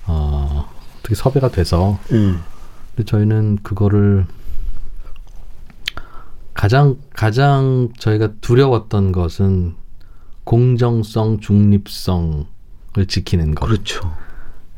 어, 0.07 0.69
어떻게 1.00 1.15
섭외가 1.15 1.50
돼서 1.50 1.97
음. 2.12 2.41
근데 2.95 3.05
저희는 3.05 3.59
그거를 3.63 4.25
가장 6.53 6.97
가장 7.13 7.89
저희가 8.00 8.29
두려웠던 8.41 9.12
것은 9.12 9.75
공정성, 10.43 11.39
중립성 11.39 12.45
을 12.97 13.05
지키는 13.05 13.55
것. 13.55 13.65
그렇죠. 13.67 14.11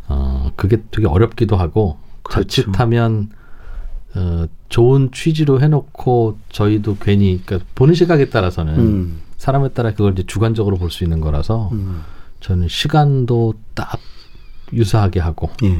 어, 0.08 0.52
그게 0.56 0.84
되게 0.92 1.08
어렵기도 1.08 1.56
하고 1.56 1.98
그렇죠. 2.24 2.64
자칫하면 2.64 3.30
어, 4.16 4.46
좋은 4.70 5.12
취지로 5.12 5.62
해놓고 5.62 6.38
저희도 6.50 6.98
괜히 7.00 7.42
그러니까 7.46 7.68
보는 7.76 7.94
시각에 7.94 8.30
따라서는 8.30 8.76
음. 8.80 9.22
사람에 9.38 9.70
따라 9.70 9.92
그걸 9.92 10.14
이제 10.14 10.24
주관적으로 10.26 10.78
볼 10.78 10.90
수 10.90 11.04
있는 11.04 11.22
거라서 11.22 11.70
음. 11.74 12.02
저는 12.40 12.68
시간도 12.68 13.54
딱 13.76 14.00
유사하게 14.74 15.20
하고 15.20 15.50
예. 15.64 15.80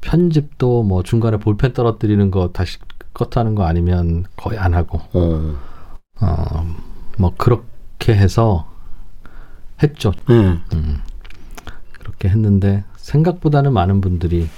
편집도 0.00 0.82
뭐 0.82 1.02
중간에 1.02 1.36
볼펜 1.36 1.72
떨어뜨리는 1.72 2.30
거 2.30 2.50
다시 2.52 2.78
컷하는 3.14 3.54
거 3.54 3.64
아니면 3.64 4.24
거의 4.36 4.58
안 4.58 4.74
하고 4.74 5.00
어. 5.12 5.56
어, 6.20 6.74
뭐 7.18 7.34
그렇게 7.36 8.14
해서 8.14 8.70
했죠. 9.82 10.12
음. 10.30 10.62
음. 10.74 11.00
그렇게 12.18 12.28
했는데 12.28 12.84
생각보다는 12.96 13.72
많은 13.72 14.00
분들이 14.00 14.48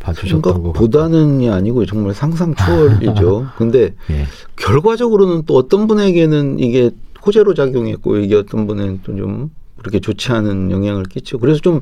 봐주셨던 0.00 0.62
거 0.62 0.72
보다는이 0.72 1.48
아니고 1.48 1.86
정말 1.86 2.14
상상 2.14 2.54
초월이죠. 2.54 3.46
근데 3.56 3.94
예. 4.10 4.26
결과적으로는 4.56 5.44
또 5.46 5.56
어떤 5.56 5.86
분에게는 5.86 6.58
이게 6.58 6.90
호재로 7.24 7.54
작용했고 7.54 8.18
이게 8.18 8.36
어떤 8.36 8.66
분은 8.66 9.00
또좀 9.02 9.50
그렇게 9.78 10.00
좋지 10.00 10.32
않은 10.32 10.70
영향을 10.70 11.04
끼치고 11.04 11.40
그래서 11.40 11.60
좀 11.60 11.80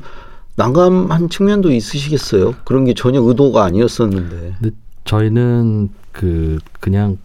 난감한 0.55 1.31
측면도 1.31 1.73
있으시겠어요. 1.73 2.55
그런 2.65 2.85
게 2.85 2.95
전혀 2.95 3.21
의도가 3.21 3.65
아니었었는데. 3.65 4.55
근데 4.61 4.77
저희는 5.05 5.91
그 6.13 6.59
그냥 6.79 7.19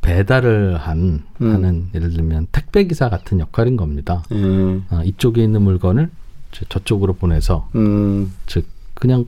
배달을 0.00 0.78
한 0.78 1.22
음. 1.42 1.52
하는 1.52 1.88
예를 1.94 2.10
들면 2.10 2.46
택배 2.52 2.84
기사 2.84 3.10
같은 3.10 3.38
역할인 3.38 3.76
겁니다. 3.76 4.22
음. 4.32 4.84
어, 4.90 5.02
이쪽에 5.04 5.42
있는 5.42 5.62
물건을 5.62 6.08
저쪽으로 6.68 7.14
보내서 7.14 7.68
음. 7.74 8.32
즉 8.46 8.66
그냥 8.94 9.26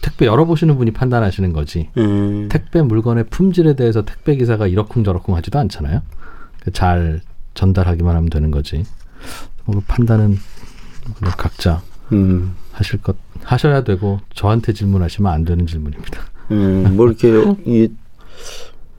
택배 0.00 0.26
열어보시는 0.26 0.76
분이 0.76 0.92
판단하시는 0.92 1.52
거지. 1.52 1.90
음. 1.96 2.48
택배 2.50 2.82
물건의 2.82 3.24
품질에 3.30 3.74
대해서 3.74 4.04
택배 4.04 4.36
기사가 4.36 4.66
이러쿵저러쿵 4.66 5.36
하지도 5.36 5.58
않잖아요. 5.58 6.02
잘 6.72 7.20
전달하기만 7.54 8.16
하면 8.16 8.30
되는 8.30 8.50
거지. 8.50 8.84
뭐그 9.64 9.82
판단은 9.86 10.38
각자 11.36 11.82
음. 12.12 12.54
하실 12.72 13.02
것 13.02 13.16
하셔야 13.42 13.82
되고 13.82 14.20
저한테 14.34 14.72
질문하시면 14.72 15.32
안 15.32 15.44
되는 15.44 15.66
질문입니다. 15.66 16.20
음, 16.50 16.96
뭐 16.96 17.06
이렇게 17.06 17.28
이 17.64 17.88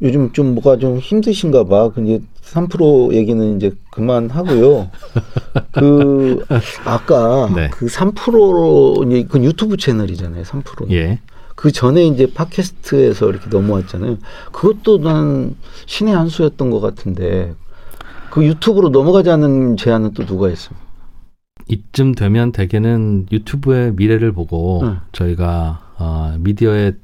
요즘 0.01 0.32
좀 0.32 0.53
뭐가 0.56 0.77
좀 0.77 0.98
힘드신가 0.98 1.65
봐. 1.65 1.89
근데 1.89 2.20
3% 2.41 3.13
얘기는 3.13 3.56
이제 3.58 3.72
그만하고요. 3.91 4.89
그 5.74 6.44
아까 6.86 7.50
네. 7.53 7.70
그 7.72 7.86
3%로 7.86 9.03
이제 9.08 9.25
그 9.29 9.44
유튜브 9.44 9.77
채널이잖아요. 9.77 10.44
3%. 10.44 10.91
예. 10.91 11.20
그 11.56 11.72
전에 11.72 12.06
이제 12.06 12.32
팟캐스트에서 12.34 13.29
이렇게 13.29 13.50
넘어왔잖아요. 13.50 14.18
그것도 14.53 15.00
난 15.00 15.56
신의 15.86 16.15
한 16.15 16.29
수였던 16.29 16.70
것 16.70 16.79
같은데 16.79 17.53
그 18.29 18.46
유튜브로 18.46 18.89
넘어가자는 18.89 19.75
제안은 19.75 20.13
또 20.13 20.25
누가 20.25 20.48
했습니까? 20.48 20.88
이쯤 21.68 22.15
되면 22.15 22.51
대개는 22.51 23.27
유튜브의 23.32 23.94
미래를 23.94 24.32
보고 24.32 24.82
응. 24.84 25.00
저희가 25.12 25.82
어, 25.98 26.36
미디어의 26.39 26.96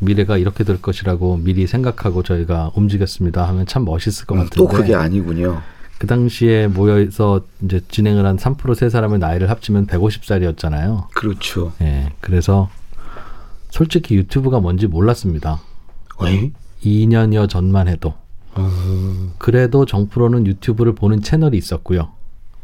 미래가 0.00 0.36
이렇게 0.36 0.64
될 0.64 0.80
것이라고 0.80 1.38
미리 1.38 1.66
생각하고 1.66 2.22
저희가 2.22 2.72
움직였습니다 2.74 3.46
하면 3.48 3.66
참 3.66 3.84
멋있을 3.84 4.26
것 4.26 4.34
음, 4.34 4.44
같은데 4.44 4.56
또 4.56 4.68
그게 4.68 4.94
아니군요. 4.94 5.60
그 5.98 6.06
당시에 6.06 6.68
모여서 6.68 7.40
이제 7.62 7.80
진행을 7.88 8.24
한 8.24 8.36
3%세 8.36 8.88
사람의 8.88 9.18
나이를 9.18 9.50
합치면 9.50 9.88
150살이었잖아요. 9.88 11.08
그렇죠. 11.10 11.72
예. 11.80 12.12
그래서 12.20 12.70
솔직히 13.70 14.14
유튜브가 14.14 14.60
뭔지 14.60 14.86
몰랐습니다. 14.86 15.60
왜? 16.20 16.52
2년여 16.84 17.48
전만 17.48 17.88
해도. 17.88 18.14
음. 18.56 19.32
그래도 19.38 19.84
정프로는 19.84 20.46
유튜브를 20.46 20.94
보는 20.94 21.22
채널이 21.22 21.56
있었고요. 21.58 22.10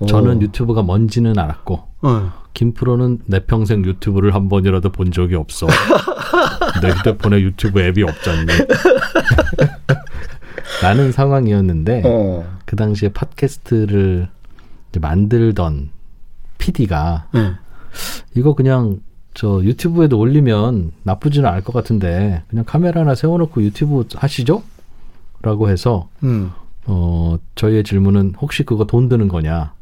저는 0.09 0.43
유튜브가 0.43 0.83
뭔지는 0.83 1.39
알았고 1.39 1.83
어. 2.05 2.33
김프로는 2.55 3.19
내 3.27 3.41
평생 3.41 3.85
유튜브를 3.85 4.35
한 4.35 4.49
번이라도 4.49 4.93
본 4.93 5.11
적이 5.11 5.35
없어. 5.35 5.67
내 6.81 6.91
휴대폰에 6.91 7.41
유튜브 7.41 7.81
앱이 7.81 8.03
없잖니. 8.03 8.47
라는 10.83 11.13
상황이었는데 11.13 12.03
어. 12.05 12.45
그 12.65 12.77
당시에 12.77 13.11
팟캐스트를 13.11 14.29
만들던 15.01 15.91
PD가 16.59 17.29
네. 17.33 17.53
이거 18.35 18.55
그냥 18.55 19.01
저 19.35 19.61
유튜브에도 19.65 20.19
올리면 20.19 20.93
나쁘지는 21.03 21.49
않을 21.49 21.65
것 21.65 21.73
같은데 21.73 22.43
그냥 22.49 22.65
카메라 22.65 23.01
하나 23.01 23.15
세워놓고 23.15 23.63
유튜브 23.63 24.07
하시죠? 24.15 24.63
라고 25.43 25.69
해서 25.69 26.09
음. 26.23 26.53
어 26.87 27.39
저희의 27.55 27.85
질문은 27.85 28.35
혹시 28.41 28.63
그거 28.63 28.85
돈 28.85 29.09
드는 29.09 29.29
거냐? 29.29 29.74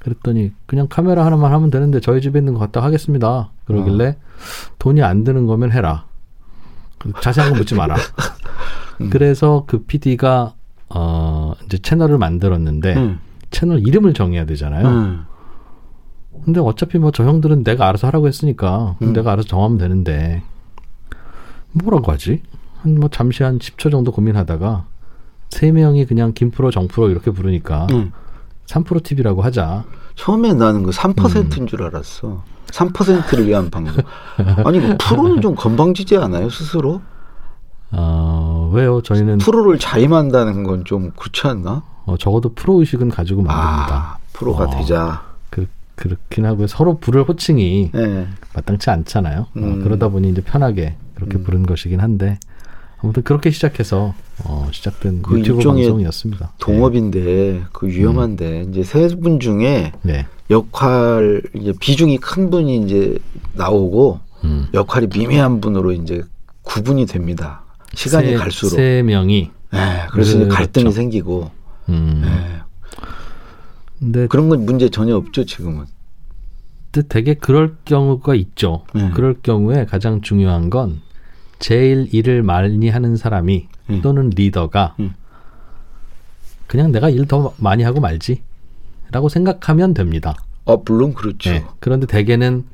그랬더니 0.00 0.52
그냥 0.66 0.86
카메라 0.88 1.24
하나만 1.26 1.52
하면 1.52 1.70
되는데 1.70 2.00
저희 2.00 2.20
집에 2.20 2.38
있는 2.38 2.54
거 2.54 2.60
갖다 2.60 2.82
하겠습니다. 2.82 3.50
그러길래 3.64 4.08
어. 4.08 4.14
돈이 4.78 5.02
안 5.02 5.24
드는 5.24 5.46
거면 5.46 5.72
해라. 5.72 6.06
자세한 7.22 7.50
건 7.50 7.58
묻지 7.60 7.74
마라. 7.74 7.96
음. 9.00 9.10
그래서 9.10 9.64
그 9.66 9.84
PD가 9.84 10.54
어 10.88 11.52
이제 11.64 11.78
채널을 11.78 12.18
만들었는데 12.18 12.96
음. 12.96 13.20
채널 13.50 13.80
이름을 13.86 14.14
정해야 14.14 14.44
되잖아요. 14.46 14.86
음. 14.88 15.24
근데 16.44 16.60
어차피 16.60 16.98
뭐 16.98 17.10
저 17.12 17.24
형들은 17.24 17.64
내가 17.64 17.86
알아서 17.88 18.06
하라고 18.06 18.26
했으니까 18.26 18.96
음. 19.02 19.12
내가 19.12 19.32
알아서 19.32 19.48
정하면 19.48 19.78
되는데 19.78 20.42
뭐라고 21.72 22.10
하지? 22.12 22.42
한 22.82 22.94
뭐 22.98 23.10
잠시 23.10 23.42
한 23.42 23.58
10초 23.58 23.90
정도 23.90 24.10
고민하다가 24.10 24.86
세 25.50 25.70
명이 25.72 26.06
그냥 26.06 26.32
김프로 26.32 26.70
정프로 26.70 27.10
이렇게 27.10 27.30
부르니까 27.30 27.86
음. 28.76 28.84
3% 28.84 29.02
TV라고 29.02 29.42
하자. 29.42 29.84
처음에 30.14 30.52
나는 30.54 30.82
그 30.82 30.90
3%인 30.90 31.62
음. 31.62 31.66
줄 31.66 31.82
알았어. 31.82 32.42
3%를 32.68 33.46
위한 33.48 33.70
방송. 33.70 34.02
아니, 34.64 34.80
그 34.80 34.96
프로는 34.98 35.40
좀 35.40 35.54
건방지지 35.54 36.16
않아요, 36.16 36.48
스스로? 36.50 37.00
어, 37.92 38.70
왜요? 38.72 39.02
저희는. 39.02 39.38
프로를 39.38 39.78
자임한다는 39.78 40.62
건 40.62 40.84
좀 40.84 41.10
그렇지 41.16 41.46
않나? 41.48 41.82
어, 42.06 42.16
적어도 42.16 42.52
프로 42.54 42.78
의식은 42.80 43.08
가지고 43.10 43.42
만듭니다. 43.42 43.94
아, 43.94 44.16
프로가 44.32 44.64
어, 44.64 44.70
되자. 44.70 45.22
그, 45.50 45.66
그렇긴 45.96 46.46
하고요. 46.46 46.66
서로 46.68 46.98
부를 46.98 47.24
호칭이 47.24 47.90
네. 47.92 48.28
마땅치 48.54 48.90
않잖아요. 48.90 49.40
어, 49.40 49.46
음. 49.56 49.80
어, 49.80 49.84
그러다 49.84 50.08
보니 50.08 50.30
이제 50.30 50.40
편하게 50.40 50.96
그렇게 51.14 51.38
음. 51.38 51.44
부른 51.44 51.66
것이긴 51.66 52.00
한데 52.00 52.38
아무튼 53.02 53.22
그렇게 53.22 53.50
시작해서 53.50 54.14
어, 54.44 54.68
시작된 54.72 55.22
그 55.22 55.38
유튜브 55.38 55.62
방송이었습니다. 55.62 56.52
동업인데 56.58 57.20
네. 57.20 57.62
그 57.72 57.86
위험한데 57.88 58.62
음. 58.62 58.70
이제 58.70 58.82
세 58.82 59.08
분 59.16 59.40
중에 59.40 59.92
네. 60.02 60.26
역할 60.50 61.42
이제 61.54 61.72
비중이 61.78 62.18
큰 62.18 62.50
분이 62.50 62.82
이제 62.84 63.18
나오고 63.54 64.20
음. 64.44 64.68
역할이 64.74 65.08
미미한 65.08 65.60
분으로 65.60 65.92
이제 65.92 66.22
구분이 66.62 67.06
됩니다. 67.06 67.62
시간이 67.94 68.28
세, 68.28 68.34
갈수록 68.36 68.70
세 68.70 69.02
명이 69.04 69.50
네, 69.72 69.78
그래서 70.10 70.38
그렇죠. 70.38 70.54
갈등이 70.54 70.92
생기고 70.92 71.50
음. 71.88 72.20
네. 72.24 72.60
근데 73.98 74.26
그런 74.28 74.48
건 74.48 74.64
문제 74.64 74.88
전혀 74.88 75.16
없죠 75.16 75.44
지금은. 75.44 75.84
되게 77.08 77.34
그럴 77.34 77.76
경우가 77.84 78.34
있죠. 78.34 78.84
네. 78.94 79.10
그럴 79.14 79.34
경우에 79.42 79.84
가장 79.86 80.22
중요한 80.22 80.70
건 80.70 81.00
제일 81.60 82.08
일을 82.12 82.42
많이 82.42 82.88
하는 82.88 83.16
사람이 83.16 83.68
음. 83.90 84.00
또는 84.02 84.30
리더가 84.34 84.96
음. 84.98 85.14
그냥 86.66 86.90
내가 86.90 87.08
일 87.10 87.26
더 87.26 87.54
많이 87.58 87.82
하고 87.84 88.00
말지라고 88.00 89.28
생각하면 89.30 89.94
됩니다. 89.94 90.34
아 90.66 90.76
물론 90.84 91.14
그렇죠. 91.14 91.50
네. 91.50 91.64
그런데 91.78 92.06
대개는 92.06 92.64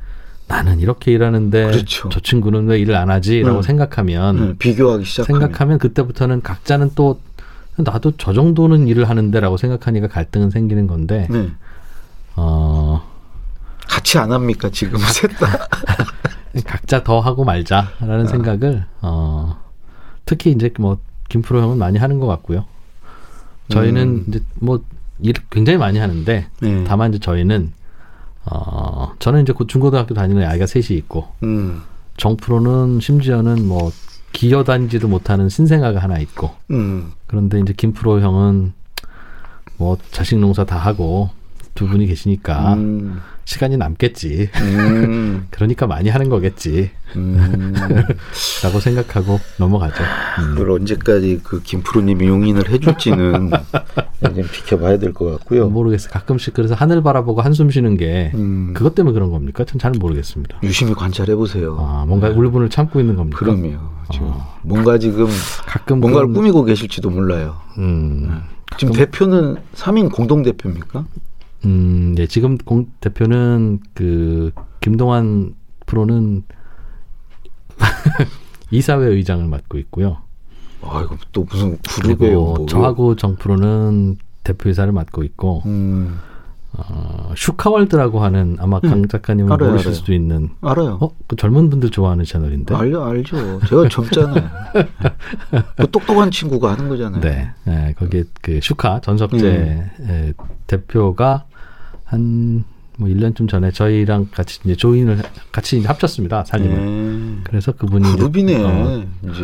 나는 0.48 0.78
이렇게 0.80 1.12
일하는데 1.12 1.66
그렇죠. 1.66 2.08
저 2.08 2.20
친구는 2.20 2.66
왜 2.68 2.78
일을 2.78 2.94
안 2.94 3.10
하지라고 3.10 3.58
음. 3.58 3.62
생각하면 3.62 4.38
음, 4.38 4.56
비교하기 4.58 5.04
시작 5.04 5.24
생각하면 5.26 5.78
그때부터는 5.78 6.40
각자는 6.42 6.92
또 6.94 7.20
나도 7.76 8.12
저 8.16 8.32
정도는 8.32 8.86
일을 8.86 9.08
하는데라고 9.08 9.56
생각하니까 9.56 10.08
갈등은 10.08 10.50
생기는 10.50 10.86
건데 10.86 11.26
네. 11.30 11.50
어 12.36 13.02
같이 13.88 14.18
안 14.18 14.30
합니까 14.32 14.70
지금 14.70 14.98
셋 15.12 15.30
다 15.38 15.66
각자 16.64 17.02
더 17.02 17.20
하고 17.20 17.44
말자라는 17.44 18.26
아. 18.26 18.28
생각을 18.28 18.86
어 19.02 19.56
특히 20.24 20.50
이제 20.50 20.70
뭐 20.78 20.98
김프로 21.28 21.60
형은 21.62 21.78
많이 21.78 21.98
하는 21.98 22.18
것 22.18 22.26
같고요. 22.26 22.64
저희는 23.68 24.02
음. 24.02 24.24
이제 24.28 24.40
뭐 24.60 24.80
일 25.20 25.34
굉장히 25.50 25.78
많이 25.78 25.98
하는데 25.98 26.46
네. 26.60 26.84
다만 26.84 27.10
이제 27.10 27.18
저희는 27.18 27.72
어 28.44 29.12
저는 29.18 29.42
이제 29.42 29.52
곧 29.52 29.66
중고등학교 29.68 30.14
다니는 30.14 30.46
아이가 30.46 30.66
셋이 30.66 30.96
있고 30.98 31.28
음. 31.42 31.82
정프로는 32.16 33.00
심지어는 33.00 33.66
뭐 33.66 33.90
기여다니지도 34.32 35.08
못하는 35.08 35.48
신생아가 35.48 36.00
하나 36.00 36.18
있고 36.18 36.50
음. 36.70 37.12
그런데 37.26 37.58
이제 37.60 37.72
김프로 37.72 38.20
형은 38.20 38.72
뭐 39.78 39.96
자식 40.10 40.38
농사 40.38 40.64
다 40.64 40.76
하고 40.76 41.30
두 41.76 41.86
분이 41.86 42.06
계시니까 42.08 42.74
음. 42.74 43.20
시간이 43.44 43.76
남겠지. 43.76 44.50
음. 44.60 45.46
그러니까 45.52 45.86
많이 45.86 46.08
하는 46.08 46.28
거겠지. 46.28 46.90
음. 47.14 47.72
라고 48.64 48.80
생각하고 48.80 49.38
넘어가죠. 49.58 50.02
음. 50.40 50.54
그걸 50.56 50.72
언제까지 50.72 51.40
그 51.44 51.62
김프로님이 51.62 52.26
용인을 52.26 52.68
해줄지는 52.68 53.50
좀 54.34 54.48
지켜봐야 54.52 54.98
될 54.98 55.12
것 55.12 55.30
같고요. 55.38 55.68
모르겠어요. 55.68 56.10
가끔씩 56.10 56.54
그래서 56.54 56.74
하늘 56.74 57.02
바라보고 57.02 57.40
한숨 57.42 57.70
쉬는 57.70 57.96
게 57.96 58.32
음. 58.34 58.72
그것 58.74 58.96
때문에 58.96 59.14
그런 59.14 59.30
겁니까? 59.30 59.64
전 59.64 59.76
잘 59.78 59.92
모르겠습니다. 59.92 60.58
유심히 60.64 60.94
관찰해 60.94 61.36
보세요. 61.36 61.76
아, 61.78 62.04
뭔가 62.08 62.30
네. 62.30 62.34
울분을 62.34 62.70
참고 62.70 62.98
있는 62.98 63.14
겁니까? 63.14 63.38
그럼요. 63.38 63.76
지금 64.10 64.28
아. 64.32 64.56
뭔가 64.62 64.98
지금 64.98 65.28
가끔 65.66 66.00
뭔가를 66.00 66.28
그런... 66.28 66.34
꾸미고 66.34 66.64
계실지도 66.64 67.10
몰라요. 67.10 67.56
음. 67.78 68.26
네. 68.28 68.34
지금 68.78 68.94
대표는 68.94 69.56
3인 69.76 70.10
공동 70.12 70.42
대표입니까? 70.42 71.04
음, 71.66 72.14
네, 72.14 72.26
지금 72.26 72.56
공 72.56 72.86
대표는 73.00 73.80
그 73.92 74.52
김동환 74.80 75.54
프로는 75.84 76.44
이사회 78.70 79.06
의장을 79.06 79.44
맡고 79.46 79.78
있고요. 79.78 80.18
아, 80.82 81.02
이거 81.04 81.16
또 81.32 81.44
무슨 81.44 81.78
그룹이에요? 81.78 82.40
뭐. 82.40 82.66
저하고 82.66 83.16
정 83.16 83.34
프로는 83.34 84.18
대표이사를 84.44 84.92
맡고 84.92 85.24
있고, 85.24 85.62
음. 85.66 86.20
어, 86.72 87.32
슈카월드라고 87.36 88.20
하는 88.20 88.56
아마 88.60 88.80
음. 88.84 88.88
강 88.88 89.08
작가님은 89.08 89.50
알아요, 89.50 89.70
모르실 89.70 89.88
알아요. 89.88 89.94
수도 89.94 90.12
있는. 90.12 90.50
알아요. 90.60 90.98
어, 91.00 91.10
그 91.26 91.34
젊은 91.34 91.70
분들 91.70 91.90
좋아하는 91.90 92.24
채널인데. 92.24 92.74
알죠, 92.74 93.02
알죠. 93.02 93.60
제가 93.66 93.88
젊잖아요. 93.88 94.48
그 95.76 95.90
똑똑한 95.90 96.30
친구가 96.30 96.72
하는 96.72 96.88
거잖아요. 96.88 97.20
네, 97.22 97.50
네 97.64 97.94
거기에 97.98 98.24
그 98.40 98.60
슈카 98.62 99.00
전석재 99.00 99.90
음. 100.00 100.32
대표가 100.66 101.46
한 102.06 102.64
뭐 102.98 103.08
1년쯤 103.08 103.48
전에 103.48 103.70
저희랑 103.70 104.28
같이 104.32 104.60
이제 104.64 104.74
join을 104.74 105.18
같이 105.52 105.78
이제 105.78 105.86
합쳤습니다. 105.86 106.44
살림을. 106.44 106.76
음. 106.76 107.40
그래서 107.44 107.72
그분이 107.72 108.12
그룹이네. 108.12 108.52
이제, 108.52 108.64
어, 108.64 109.04
이제. 109.24 109.40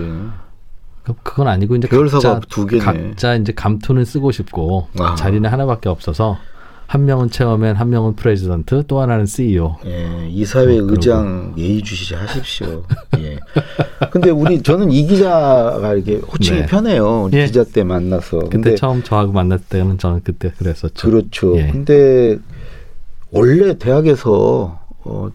그, 1.02 1.14
그건 1.22 1.48
아니고 1.48 1.76
이제 1.76 1.88
각자 1.88 2.40
두 2.48 2.66
개네. 2.66 2.82
각자 2.82 3.34
이제 3.34 3.52
감투는 3.52 4.04
쓰고 4.04 4.30
싶고 4.30 4.88
아. 4.98 5.14
자리는 5.16 5.48
하나밖에 5.50 5.88
없어서 5.88 6.38
한 6.86 7.06
명은 7.06 7.30
chairman, 7.30 7.76
한 7.76 7.88
명은 7.88 8.16
president, 8.16 8.84
또 8.86 9.00
하나는 9.00 9.24
CEO. 9.24 9.76
예, 9.86 10.28
이사회 10.28 10.78
어, 10.78 10.86
의장 10.90 11.54
예의 11.56 11.82
주시 11.82 12.14
하십시오. 12.14 12.84
예. 13.18 13.38
근데 14.10 14.28
우리 14.28 14.62
저는 14.62 14.90
이 14.92 15.06
기자가 15.06 15.94
이렇게 15.94 16.16
호칭이 16.16 16.60
네. 16.60 16.66
편해요. 16.66 17.30
예. 17.32 17.46
기자 17.46 17.64
때 17.64 17.82
만나서. 17.82 18.40
근데, 18.40 18.50
근데 18.50 18.74
처음 18.74 19.02
저하고 19.02 19.32
만났을 19.32 19.64
때는 19.70 19.96
저는 19.96 20.20
그때 20.22 20.50
그랬었죠. 20.50 21.08
그렇죠. 21.08 21.56
예. 21.56 21.70
근데 21.72 22.38
원래 23.32 23.76
대학에서 23.78 24.78
어 25.04 25.30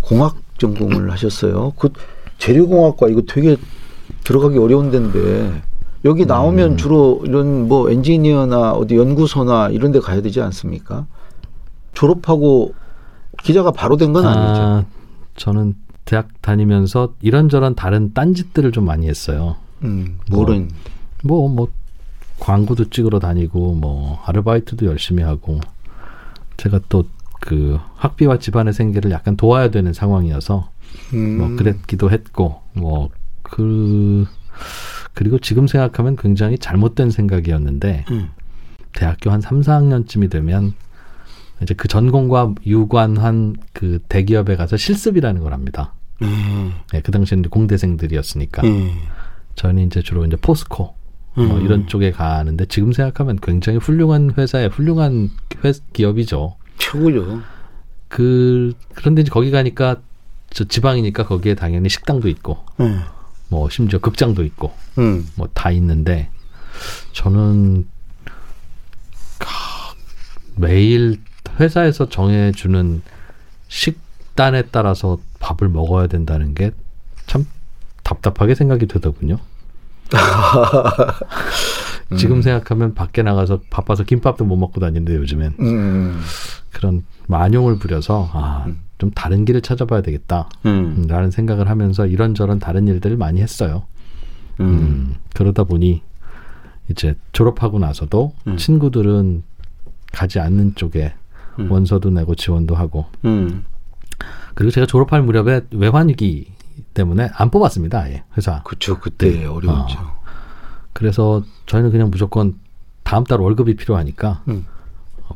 공학 0.00 0.36
전공을 0.58 1.10
하셨어요. 1.10 1.72
그 1.78 1.88
재료공학과 2.38 3.08
이거 3.08 3.22
되게 3.26 3.56
들어가기 4.24 4.58
어려운 4.58 4.90
데인데 4.90 5.62
여기 6.04 6.26
나오면 6.26 6.72
음. 6.72 6.76
주로 6.76 7.22
이런 7.24 7.68
뭐 7.68 7.90
엔지니어나 7.90 8.72
어디 8.72 8.96
연구소나 8.96 9.70
이런 9.70 9.92
데 9.92 10.00
가야 10.00 10.20
되지 10.20 10.40
않습니까? 10.42 11.06
졸업하고 11.94 12.74
기자가 13.42 13.70
바로 13.70 13.96
된 13.96 14.12
건 14.12 14.26
아니죠. 14.26 14.62
아, 14.62 14.84
저는 15.36 15.74
대학 16.04 16.28
다니면서 16.42 17.14
이런저런 17.22 17.74
다른 17.74 18.12
딴짓들을 18.12 18.72
좀 18.72 18.84
많이 18.84 19.08
했어요. 19.08 19.56
음, 19.82 20.18
뭐는 20.30 20.70
뭐, 21.22 21.48
뭐, 21.48 21.48
뭐 21.48 21.68
광고도 22.40 22.90
찍으러 22.90 23.20
다니고 23.20 23.74
뭐 23.74 24.20
아르바이트도 24.26 24.86
열심히 24.86 25.22
하고 25.22 25.60
제가 26.56 26.80
또 26.88 27.04
그 27.44 27.78
학비와 27.96 28.38
집안의 28.38 28.72
생계를 28.72 29.10
약간 29.10 29.36
도와야 29.36 29.68
되는 29.68 29.92
상황이어서 29.92 30.70
음. 31.12 31.38
뭐 31.38 31.56
그랬기도 31.56 32.10
했고 32.10 32.62
뭐 32.72 33.10
그 33.44 34.26
그리고 35.12 35.38
지금 35.38 35.68
생각하면 35.68 36.16
굉장히 36.16 36.58
잘못된 36.58 37.10
생각이었는데 37.10 38.04
음. 38.10 38.30
대학교 38.92 39.30
한 39.30 39.40
3, 39.40 39.60
4학년쯤이 39.60 40.30
되면 40.30 40.74
이제 41.62 41.74
그 41.74 41.86
전공과 41.86 42.54
유관한 42.66 43.54
그 43.72 44.00
대기업에 44.08 44.56
가서 44.56 44.76
실습이라는 44.76 45.42
걸 45.42 45.52
합니다. 45.52 45.92
음. 46.22 46.72
네, 46.92 47.00
그 47.00 47.12
당시에는 47.12 47.50
공대생들이었으니까. 47.50 48.62
음. 48.66 48.92
저는 49.54 49.86
이제 49.86 50.02
주로 50.02 50.24
이제 50.24 50.36
포스코 50.36 50.94
뭐 51.34 51.44
음. 51.44 51.64
이런 51.64 51.86
쪽에 51.86 52.10
가는데 52.10 52.66
지금 52.66 52.92
생각하면 52.92 53.38
굉장히 53.40 53.78
훌륭한 53.78 54.32
회사의 54.36 54.68
훌륭한 54.68 55.30
회, 55.64 55.72
기업이죠. 55.92 56.56
최고죠. 56.78 57.40
그 58.08 58.72
그런데 58.94 59.22
이제 59.22 59.30
거기 59.30 59.50
가니까 59.50 59.96
저 60.50 60.64
지방이니까 60.64 61.26
거기에 61.26 61.54
당연히 61.54 61.88
식당도 61.88 62.28
있고 62.28 62.64
음. 62.80 63.02
뭐 63.48 63.68
심지어 63.70 63.98
극장도 63.98 64.44
있고 64.44 64.72
음. 64.98 65.28
뭐다 65.36 65.70
있는데 65.72 66.30
저는 67.12 67.86
매일 70.56 71.20
회사에서 71.58 72.08
정해주는 72.08 73.02
식단에 73.68 74.62
따라서 74.70 75.18
밥을 75.40 75.68
먹어야 75.68 76.06
된다는 76.06 76.54
게 76.54 76.70
참 77.26 77.46
답답하게 78.02 78.54
생각이 78.54 78.86
되더군요. 78.86 79.38
음. 82.12 82.16
지금 82.16 82.42
생각하면 82.42 82.94
밖에 82.94 83.22
나가서 83.22 83.60
바빠서 83.70 84.04
김밥도 84.04 84.44
못 84.44 84.56
먹고 84.56 84.80
다니는데 84.80 85.16
요즘엔 85.16 85.54
음. 85.60 86.20
그런 86.72 87.04
만용을 87.26 87.78
부려서 87.78 88.28
아, 88.32 88.64
음. 88.66 88.80
좀 88.98 89.10
다른 89.10 89.44
길을 89.44 89.62
찾아봐야 89.62 90.02
되겠다. 90.02 90.48
음. 90.66 91.06
라는 91.08 91.30
생각을 91.30 91.68
하면서 91.68 92.06
이런저런 92.06 92.58
다른 92.58 92.86
일들을 92.88 93.16
많이 93.16 93.40
했어요. 93.40 93.84
음. 94.60 94.66
음, 94.66 95.14
그러다 95.34 95.64
보니 95.64 96.02
이제 96.90 97.14
졸업하고 97.32 97.78
나서도 97.78 98.34
음. 98.46 98.56
친구들은 98.56 99.42
가지 100.12 100.38
않는 100.38 100.74
쪽에 100.76 101.14
음. 101.58 101.70
원서도 101.70 102.10
내고 102.10 102.34
지원도 102.34 102.74
하고 102.74 103.06
음. 103.24 103.64
그리고 104.54 104.70
제가 104.70 104.86
졸업할 104.86 105.22
무렵에 105.22 105.62
외환위기 105.72 106.52
때문에 106.92 107.30
안 107.34 107.50
뽑았습니다. 107.50 108.00
아예 108.00 108.22
회사. 108.36 108.62
그렇죠. 108.62 109.00
그때 109.00 109.30
네. 109.30 109.44
어려웠죠. 109.44 109.98
어. 109.98 110.23
그래서 110.94 111.42
저희는 111.66 111.90
그냥 111.90 112.10
무조건 112.10 112.54
다음 113.02 113.24
달 113.24 113.40
월급이 113.40 113.76
필요하니까 113.76 114.42
음. 114.48 114.64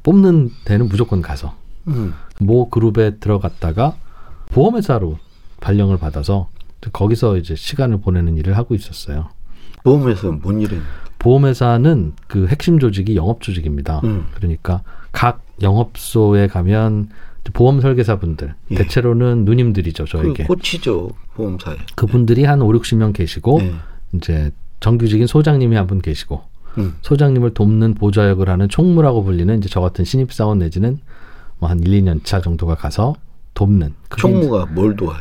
뽑는 0.03 0.51
데는 0.65 0.89
무조건 0.89 1.21
가서 1.21 1.55
음. 1.89 2.15
모 2.41 2.71
그룹에 2.71 3.19
들어갔다가 3.19 3.97
보험회사로 4.47 5.19
발령을 5.61 5.99
받아서 5.99 6.49
거기서 6.93 7.37
이제 7.37 7.55
시간을 7.55 8.01
보내는 8.01 8.37
일을 8.37 8.57
하고 8.57 8.75
있었어요. 8.75 9.29
보험회사 9.83 10.29
뭔 10.43 10.61
일은? 10.61 10.81
보험회사는 11.19 12.15
그 12.29 12.47
핵심 12.47 12.79
조직이 12.79 13.17
영업 13.17 13.41
조직입니다. 13.43 14.01
음. 14.05 14.27
그러니까 14.35 14.83
각 15.13 15.43
영업소에 15.61 16.47
가면 16.47 17.09
보험 17.53 17.81
설계사분들 17.81 18.55
예. 18.71 18.75
대체로는 18.75 19.45
누님들이죠 19.45 20.05
저에게. 20.05 20.45
그 20.45 20.49
코치죠 20.49 21.11
보험사에. 21.35 21.77
그분들이 21.97 22.45
한 22.45 22.61
5, 22.63 22.69
60명 22.69 23.15
계시고 23.15 23.61
예. 23.63 23.75
이제 24.13 24.53
정규직인 24.81 25.27
소장님이 25.27 25.77
한 25.77 25.87
분 25.87 26.01
계시고 26.01 26.43
음. 26.79 26.95
소장님을 27.03 27.55
돕는 27.55 27.95
보좌 27.95 28.29
역을 28.29 28.49
하는 28.49 28.69
총무라고 28.69 29.25
불리는 29.25 29.59
이제 29.59 29.69
저 29.69 29.81
같은 29.81 30.05
신입 30.05 30.33
사원 30.33 30.59
내지는 30.59 31.01
뭐 31.59 31.69
한 31.71 31.81
1, 31.81 32.03
2년 32.03 32.21
차 32.25 32.41
정도가 32.41 32.75
가서 32.77 33.15
돕는. 33.55 33.95
총무가 34.17 34.67
뭘 34.67 34.95
도와요? 34.95 35.19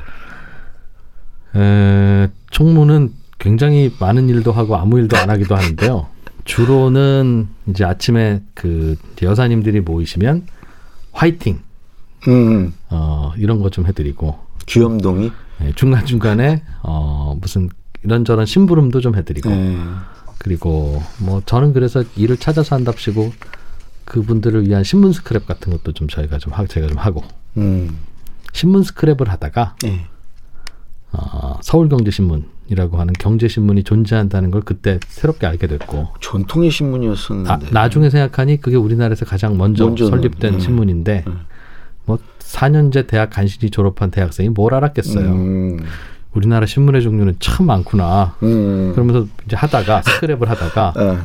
에, 1.56 2.28
총무는 2.52 3.14
굉장히 3.40 3.92
많은 4.00 4.30
일도 4.30 4.52
하고 4.52 4.76
아무 4.76 5.00
일도 5.00 5.18
안 5.18 5.30
하기도 5.30 5.56
하는데요. 5.56 6.08
주로는 6.46 7.48
이제 7.68 7.84
아침에 7.84 8.42
그 8.54 8.96
여사님들이 9.22 9.82
모이시면 9.82 10.48
화이팅, 11.12 11.60
음. 12.28 12.74
어, 12.90 13.34
이런 13.38 13.60
거 13.62 13.70
좀 13.70 13.86
해드리고. 13.88 14.38
귀염동이? 14.68 15.32
네, 15.60 15.72
중간 15.76 16.06
중간에, 16.06 16.64
어, 16.84 17.36
무슨 17.42 17.70
이런저런 18.04 18.46
심부름도 18.46 19.02
좀 19.02 19.16
해드리고. 19.16 19.50
음. 19.50 19.98
그리고 20.40 21.02
뭐 21.20 21.42
저는 21.46 21.74
그래서 21.74 22.04
일을 22.16 22.38
찾아서 22.38 22.76
한답시고 22.76 23.34
그분들을 24.06 24.68
위한 24.68 24.84
신문 24.84 25.12
스크랩 25.12 25.46
같은 25.46 25.72
것도 25.72 25.92
좀 25.92 26.08
저희가 26.08 26.38
좀 26.38 26.54
하, 26.54 26.66
제가 26.66 26.88
좀 26.88 26.98
하고 26.98 27.24
음. 27.58 27.98
신문 28.54 28.82
스크랩을 28.84 29.28
하다가 29.28 29.76
네. 29.84 30.06
어, 31.12 31.58
서울경제신문이라고 31.62 32.98
하는 32.98 33.14
경제신문이 33.14 33.84
존재한다는 33.84 34.52
걸 34.52 34.62
그때 34.62 35.00
새롭게 35.08 35.48
알게 35.48 35.68
됐고 35.68 36.08
전통의 36.22 36.72
신문이었었는데 36.72 37.50
아, 37.52 37.60
나중에 37.72 38.10
생각하니 38.10 38.62
그게 38.62 38.78
우리나라에서 38.78 39.26
가장 39.26 39.58
먼저, 39.58 39.86
먼저 39.86 40.08
설립된 40.08 40.56
음. 40.56 40.60
신문인데 40.60 41.26
음. 41.28 41.40
뭐 42.06 42.18
4년제 42.40 43.08
대학 43.08 43.30
간신히 43.32 43.70
졸업한 43.70 44.12
대학생이 44.12 44.50
뭘 44.50 44.74
알았겠어요. 44.74 45.30
음. 45.30 45.80
우리나라 46.38 46.68
신문의 46.68 47.02
종류는 47.02 47.38
참 47.40 47.66
많구나. 47.66 48.36
음. 48.44 48.92
그러면서 48.94 49.28
이제 49.46 49.56
하다가 49.56 50.02
스크랩을 50.02 50.46
하다가 50.46 50.94
네. 50.96 51.18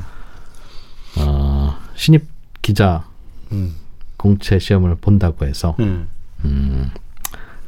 어, 1.19 1.77
신입 1.95 2.25
기자 2.63 3.05
음. 3.53 3.75
공채 4.17 4.59
시험을 4.59 4.97
본다고 5.01 5.45
해서 5.45 5.77
음. 5.81 6.09
음, 6.45 6.91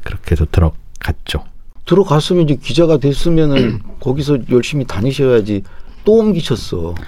그렇게 0.03 0.31
해서 0.31 0.45
들어갔죠. 0.51 1.43
들어갔으면 1.85 2.45
이제 2.45 2.55
기자가 2.55 2.97
됐으면은 2.97 3.79
거기서 4.01 4.39
열심히 4.49 4.85
다니셔야지 4.85 5.63
또 6.03 6.13
옮기셨어. 6.13 6.95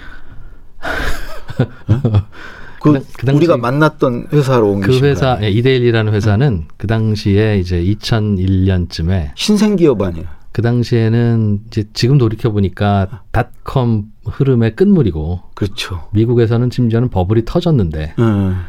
그, 2.80 2.92
그, 2.92 3.26
그 3.26 3.32
우리가 3.32 3.56
만났던 3.56 4.28
회사로 4.32 4.72
옮기신 4.72 5.00
그 5.00 5.06
회사 5.06 5.38
예, 5.42 5.50
이데일리라는 5.50 6.12
회사는 6.12 6.66
그 6.76 6.86
당시에 6.86 7.58
이제 7.58 7.82
2001년쯤에 7.82 9.32
신생 9.34 9.76
기업 9.76 10.00
아니에요. 10.00 10.26
그 10.52 10.62
당시에는 10.62 11.60
이제 11.68 11.84
지금 11.92 12.18
돌이켜 12.18 12.50
보니까 12.50 13.22
닷컴 13.30 14.06
흐름의 14.26 14.74
끝물이고 14.76 15.42
그렇죠. 15.54 16.08
미국에서는 16.12 16.70
심지어는 16.70 17.10
버블이 17.10 17.44
터졌는데 17.44 18.14
음. 18.18 18.64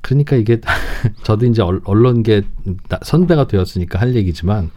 그러니까 0.00 0.36
이게 0.36 0.60
저도 1.24 1.46
이제 1.46 1.62
언론계 1.62 2.42
선배가 3.02 3.48
되었으니까 3.48 3.98
할 3.98 4.14
얘기지만 4.14 4.70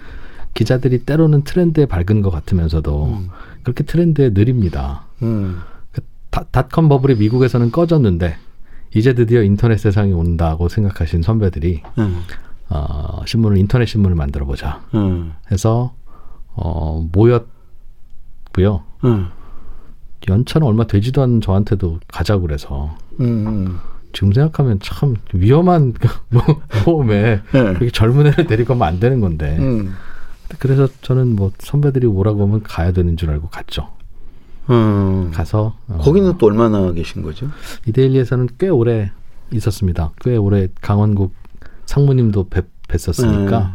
기자들이 0.53 0.99
때로는 0.99 1.43
트렌드에 1.43 1.85
밝은 1.85 2.23
것 2.23 2.31
같으면서도 2.31 3.05
음. 3.05 3.29
그렇게 3.61 3.83
트렌드에 3.83 4.29
느립니다. 4.29 5.03
음. 5.21 5.59
그 6.29 6.45
닷컴 6.51 6.89
버블이 6.89 7.15
미국에서는 7.15 7.71
꺼졌는데 7.71 8.37
이제 8.93 9.13
드디어 9.13 9.41
인터넷 9.43 9.77
세상이 9.77 10.13
온다고 10.13 10.69
생각하신 10.69 11.21
선배들이 11.21 11.81
음. 11.97 12.23
어, 12.69 13.21
신문을 13.25 13.57
인터넷 13.57 13.85
신문을 13.85 14.15
만들어 14.15 14.45
보자 14.45 14.81
음. 14.93 15.33
해서 15.51 15.93
어, 16.53 17.07
모였고요. 17.11 18.83
음. 19.05 19.29
연차는 20.27 20.67
얼마 20.67 20.85
되지도 20.85 21.21
않은 21.21 21.41
저한테도 21.41 21.99
가자고 22.07 22.41
그래서 22.41 22.95
음, 23.19 23.47
음. 23.47 23.79
지금 24.13 24.33
생각하면 24.33 24.79
참 24.81 25.15
위험한 25.33 25.93
뭐, 26.29 26.43
모험에 26.85 27.41
네. 27.51 27.59
이렇게 27.59 27.91
젊은 27.91 28.27
애를 28.27 28.47
데리고 28.47 28.69
가면 28.73 28.87
안 28.87 28.99
되는 28.99 29.21
건데 29.21 29.57
음. 29.59 29.93
그래서 30.59 30.87
저는 31.01 31.35
뭐 31.35 31.51
선배들이 31.59 32.07
오라고 32.07 32.43
하면 32.43 32.63
가야 32.63 32.91
되는 32.91 33.15
줄 33.17 33.29
알고 33.29 33.49
갔죠. 33.49 33.89
음. 34.69 35.31
가서 35.33 35.75
어, 35.87 35.97
거기는 36.01 36.37
또 36.37 36.47
얼마나 36.47 36.91
계신 36.91 37.21
거죠? 37.21 37.47
이데일리에서는 37.85 38.49
꽤 38.57 38.69
오래 38.69 39.11
있었습니다. 39.51 40.11
꽤 40.21 40.35
오래 40.35 40.67
강원국 40.81 41.33
상무님도 41.85 42.49
뵙, 42.49 42.67
뵀었으니까 42.87 43.49
네. 43.49 43.65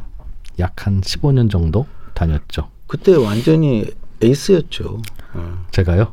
약한 0.61 1.00
15년 1.00 1.50
정도 1.50 1.87
다녔죠. 2.14 2.68
그때 2.87 3.16
완전히 3.16 3.87
에이스였죠. 4.20 5.00
제가요? 5.70 6.12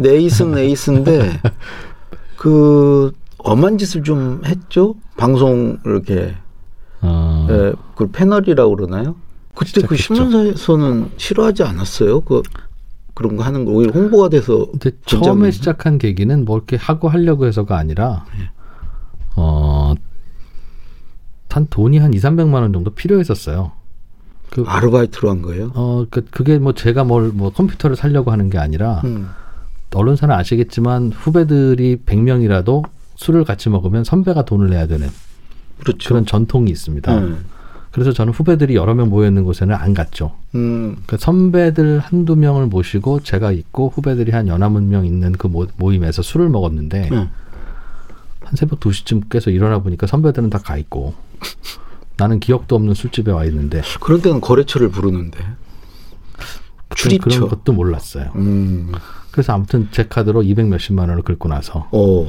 네. 0.00 0.10
에이스는 0.10 0.58
에이스인데 0.58 1.40
그 2.36 3.12
엄한 3.38 3.78
짓을 3.78 4.02
좀 4.02 4.42
했죠. 4.44 4.96
방송 5.16 5.78
이렇게 5.84 6.34
어... 7.00 7.46
예, 7.48 7.72
그 7.94 8.10
패널이라고 8.10 8.74
그러나요? 8.74 9.16
그때 9.54 9.80
그. 9.82 9.88
그 9.88 9.96
신문사에서는 9.96 11.12
싫어하지 11.16 11.62
않았어요. 11.62 12.20
그 12.20 12.42
그런 13.16 13.36
거 13.36 13.42
하는 13.42 13.64
거 13.64 13.72
오히려 13.72 13.92
홍보가 13.92 14.28
돼서 14.28 14.68
처음에 15.06 15.50
시작한 15.50 15.96
계기는 15.96 16.44
뭐 16.44 16.58
이렇게 16.58 16.76
하고 16.76 17.08
하려고 17.08 17.46
해서가 17.46 17.78
아니라 17.78 18.26
네. 18.38 18.50
어. 19.36 19.94
한 21.48 21.66
돈이 21.70 21.96
한 21.96 22.12
2, 22.12 22.18
300만 22.18 22.52
원 22.52 22.74
정도 22.74 22.90
필요했었어요. 22.90 23.72
그 24.50 24.62
아르바이트로 24.66 25.30
한 25.30 25.40
거예요? 25.40 25.70
어, 25.74 26.04
그 26.10 26.26
그게 26.30 26.58
뭐 26.58 26.74
제가 26.74 27.04
뭘 27.04 27.32
뭐 27.32 27.50
컴퓨터를 27.50 27.96
살려고 27.96 28.30
하는 28.30 28.50
게 28.50 28.58
아니라 28.58 29.00
음. 29.04 29.30
언론사는 29.94 30.34
아시겠지만 30.34 31.12
후배들이 31.12 32.02
100명이라도 32.04 32.84
술을 33.14 33.44
같이 33.44 33.70
먹으면 33.70 34.04
선배가 34.04 34.44
돈을 34.44 34.68
내야 34.68 34.86
되는 34.86 35.08
그렇죠. 35.80 36.10
그런 36.10 36.26
전통이 36.26 36.70
있습니다. 36.70 37.16
음. 37.16 37.46
그래서 37.92 38.12
저는 38.12 38.32
후배들이 38.32 38.74
여러 38.74 38.94
명 38.94 39.08
모여 39.08 39.26
있는 39.28 39.44
곳에는 39.44 39.74
안 39.74 39.94
갔죠. 39.94 40.34
음. 40.54 40.96
그 41.06 41.16
선배들 41.18 41.98
한두 42.00 42.36
명을 42.36 42.66
모시고 42.66 43.20
제가 43.20 43.52
있고 43.52 43.88
후배들이 43.94 44.32
한 44.32 44.48
연합문 44.48 44.88
명 44.90 45.06
있는 45.06 45.32
그 45.32 45.48
모임에서 45.76 46.22
술을 46.22 46.48
먹었는데 46.50 47.08
음. 47.12 47.30
한 48.44 48.54
새벽 48.54 48.80
2시쯤 48.80 49.28
깨서 49.30 49.50
일어나 49.50 49.78
보니까 49.78 50.06
선배들은 50.06 50.50
다 50.50 50.58
가 50.58 50.76
있고 50.76 51.14
나는 52.18 52.40
기억도 52.40 52.76
없는 52.76 52.94
술집에 52.94 53.30
와 53.32 53.44
있는데 53.44 53.82
그런 54.00 54.20
때는 54.22 54.40
거래처를 54.40 54.88
부르는데 54.90 55.38
출입처 56.94 57.28
그런 57.28 57.48
것도 57.48 57.72
몰랐어요. 57.72 58.30
음. 58.36 58.92
그래서 59.30 59.52
아무튼 59.52 59.88
제 59.90 60.06
카드로 60.06 60.42
200 60.42 60.66
몇십만 60.68 61.08
원을 61.10 61.22
긁고 61.22 61.48
나서 61.48 61.88
오. 61.92 62.26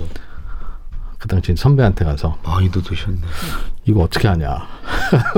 그 1.17 1.27
당시 1.27 1.55
선배한테 1.55 2.05
가서 2.05 2.37
많이도 2.43 2.81
드셨네. 2.81 3.19
이거 3.85 4.01
어떻게 4.01 4.27
하냐? 4.27 4.67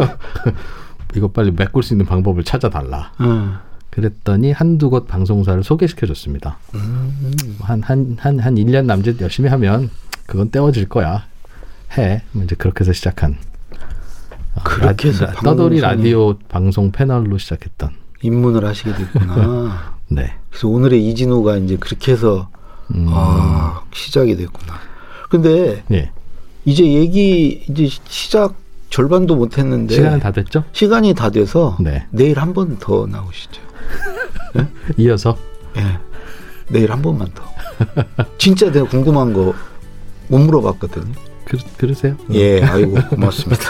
이거 1.15 1.27
빨리 1.29 1.51
메꿀 1.51 1.83
수 1.83 1.93
있는 1.93 2.05
방법을 2.05 2.43
찾아달라. 2.43 3.11
음. 3.21 3.57
그랬더니 3.89 4.51
한두 4.51 4.89
곳 4.89 5.07
방송사를 5.07 5.63
소개시켜 5.63 6.05
줬습니다. 6.07 6.57
음. 6.75 7.57
한, 7.61 7.81
한, 7.81 8.17
한, 8.19 8.39
한 8.39 8.55
1년 8.55 8.85
남짓 8.85 9.19
열심히 9.21 9.49
하면 9.49 9.89
그건 10.27 10.51
떼어질 10.51 10.87
거야. 10.89 11.23
해. 11.97 12.21
뭐 12.31 12.43
이제 12.43 12.55
그렇게 12.55 12.81
해서 12.81 12.93
시작한. 12.93 13.37
어, 14.55 14.61
그렇게 14.63 15.09
해서 15.09 15.27
떠돌이 15.43 15.79
라디오 15.79 16.37
방송 16.49 16.91
패널로 16.91 17.37
시작했던. 17.37 17.91
입문을 18.21 18.65
하시게 18.65 18.93
됐구나. 18.93 19.95
네. 20.09 20.35
그래서 20.49 20.67
오늘의 20.67 21.07
이진우가 21.09 21.57
이제 21.57 21.77
그렇게 21.77 22.11
해서 22.11 22.49
음. 22.93 23.07
아, 23.09 23.81
시작이 23.93 24.35
됐구나. 24.35 24.88
근데 25.29 25.83
네. 25.87 26.11
이제 26.65 26.83
얘기 26.83 27.63
이제 27.69 27.87
시작 28.07 28.55
절반도 28.89 29.35
못 29.35 29.57
했는데 29.57 29.95
시간은 29.95 30.19
다 30.19 30.31
됐죠? 30.31 30.63
시간이 30.73 31.13
다 31.13 31.29
돼서 31.29 31.77
네. 31.79 32.05
내일 32.11 32.39
한 32.39 32.53
번 32.53 32.77
더 32.79 33.05
나오시죠. 33.07 33.61
네? 34.55 34.67
이어서? 34.97 35.37
네. 35.75 35.83
내일 36.69 36.91
한 36.91 37.01
번만 37.01 37.29
더. 37.33 37.43
진짜 38.37 38.71
내가 38.71 38.85
궁금한 38.87 39.33
거 39.33 39.53
못 40.31 40.37
물어봤거든요. 40.39 41.11
그, 41.45 41.57
그러세요? 41.77 42.15
예, 42.33 42.61
아이고 42.61 42.93
고맙습니다. 43.09 43.63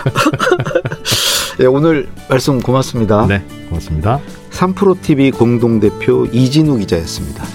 예, 1.61 1.65
오늘 1.65 2.09
말씀 2.29 2.59
고맙습니다. 2.59 3.25
네, 3.27 3.45
고맙습니다. 3.69 4.19
3프로 4.51 5.01
TV 5.01 5.31
공동 5.31 5.79
대표 5.79 6.25
이진우 6.25 6.77
기자였습니다. 6.79 7.45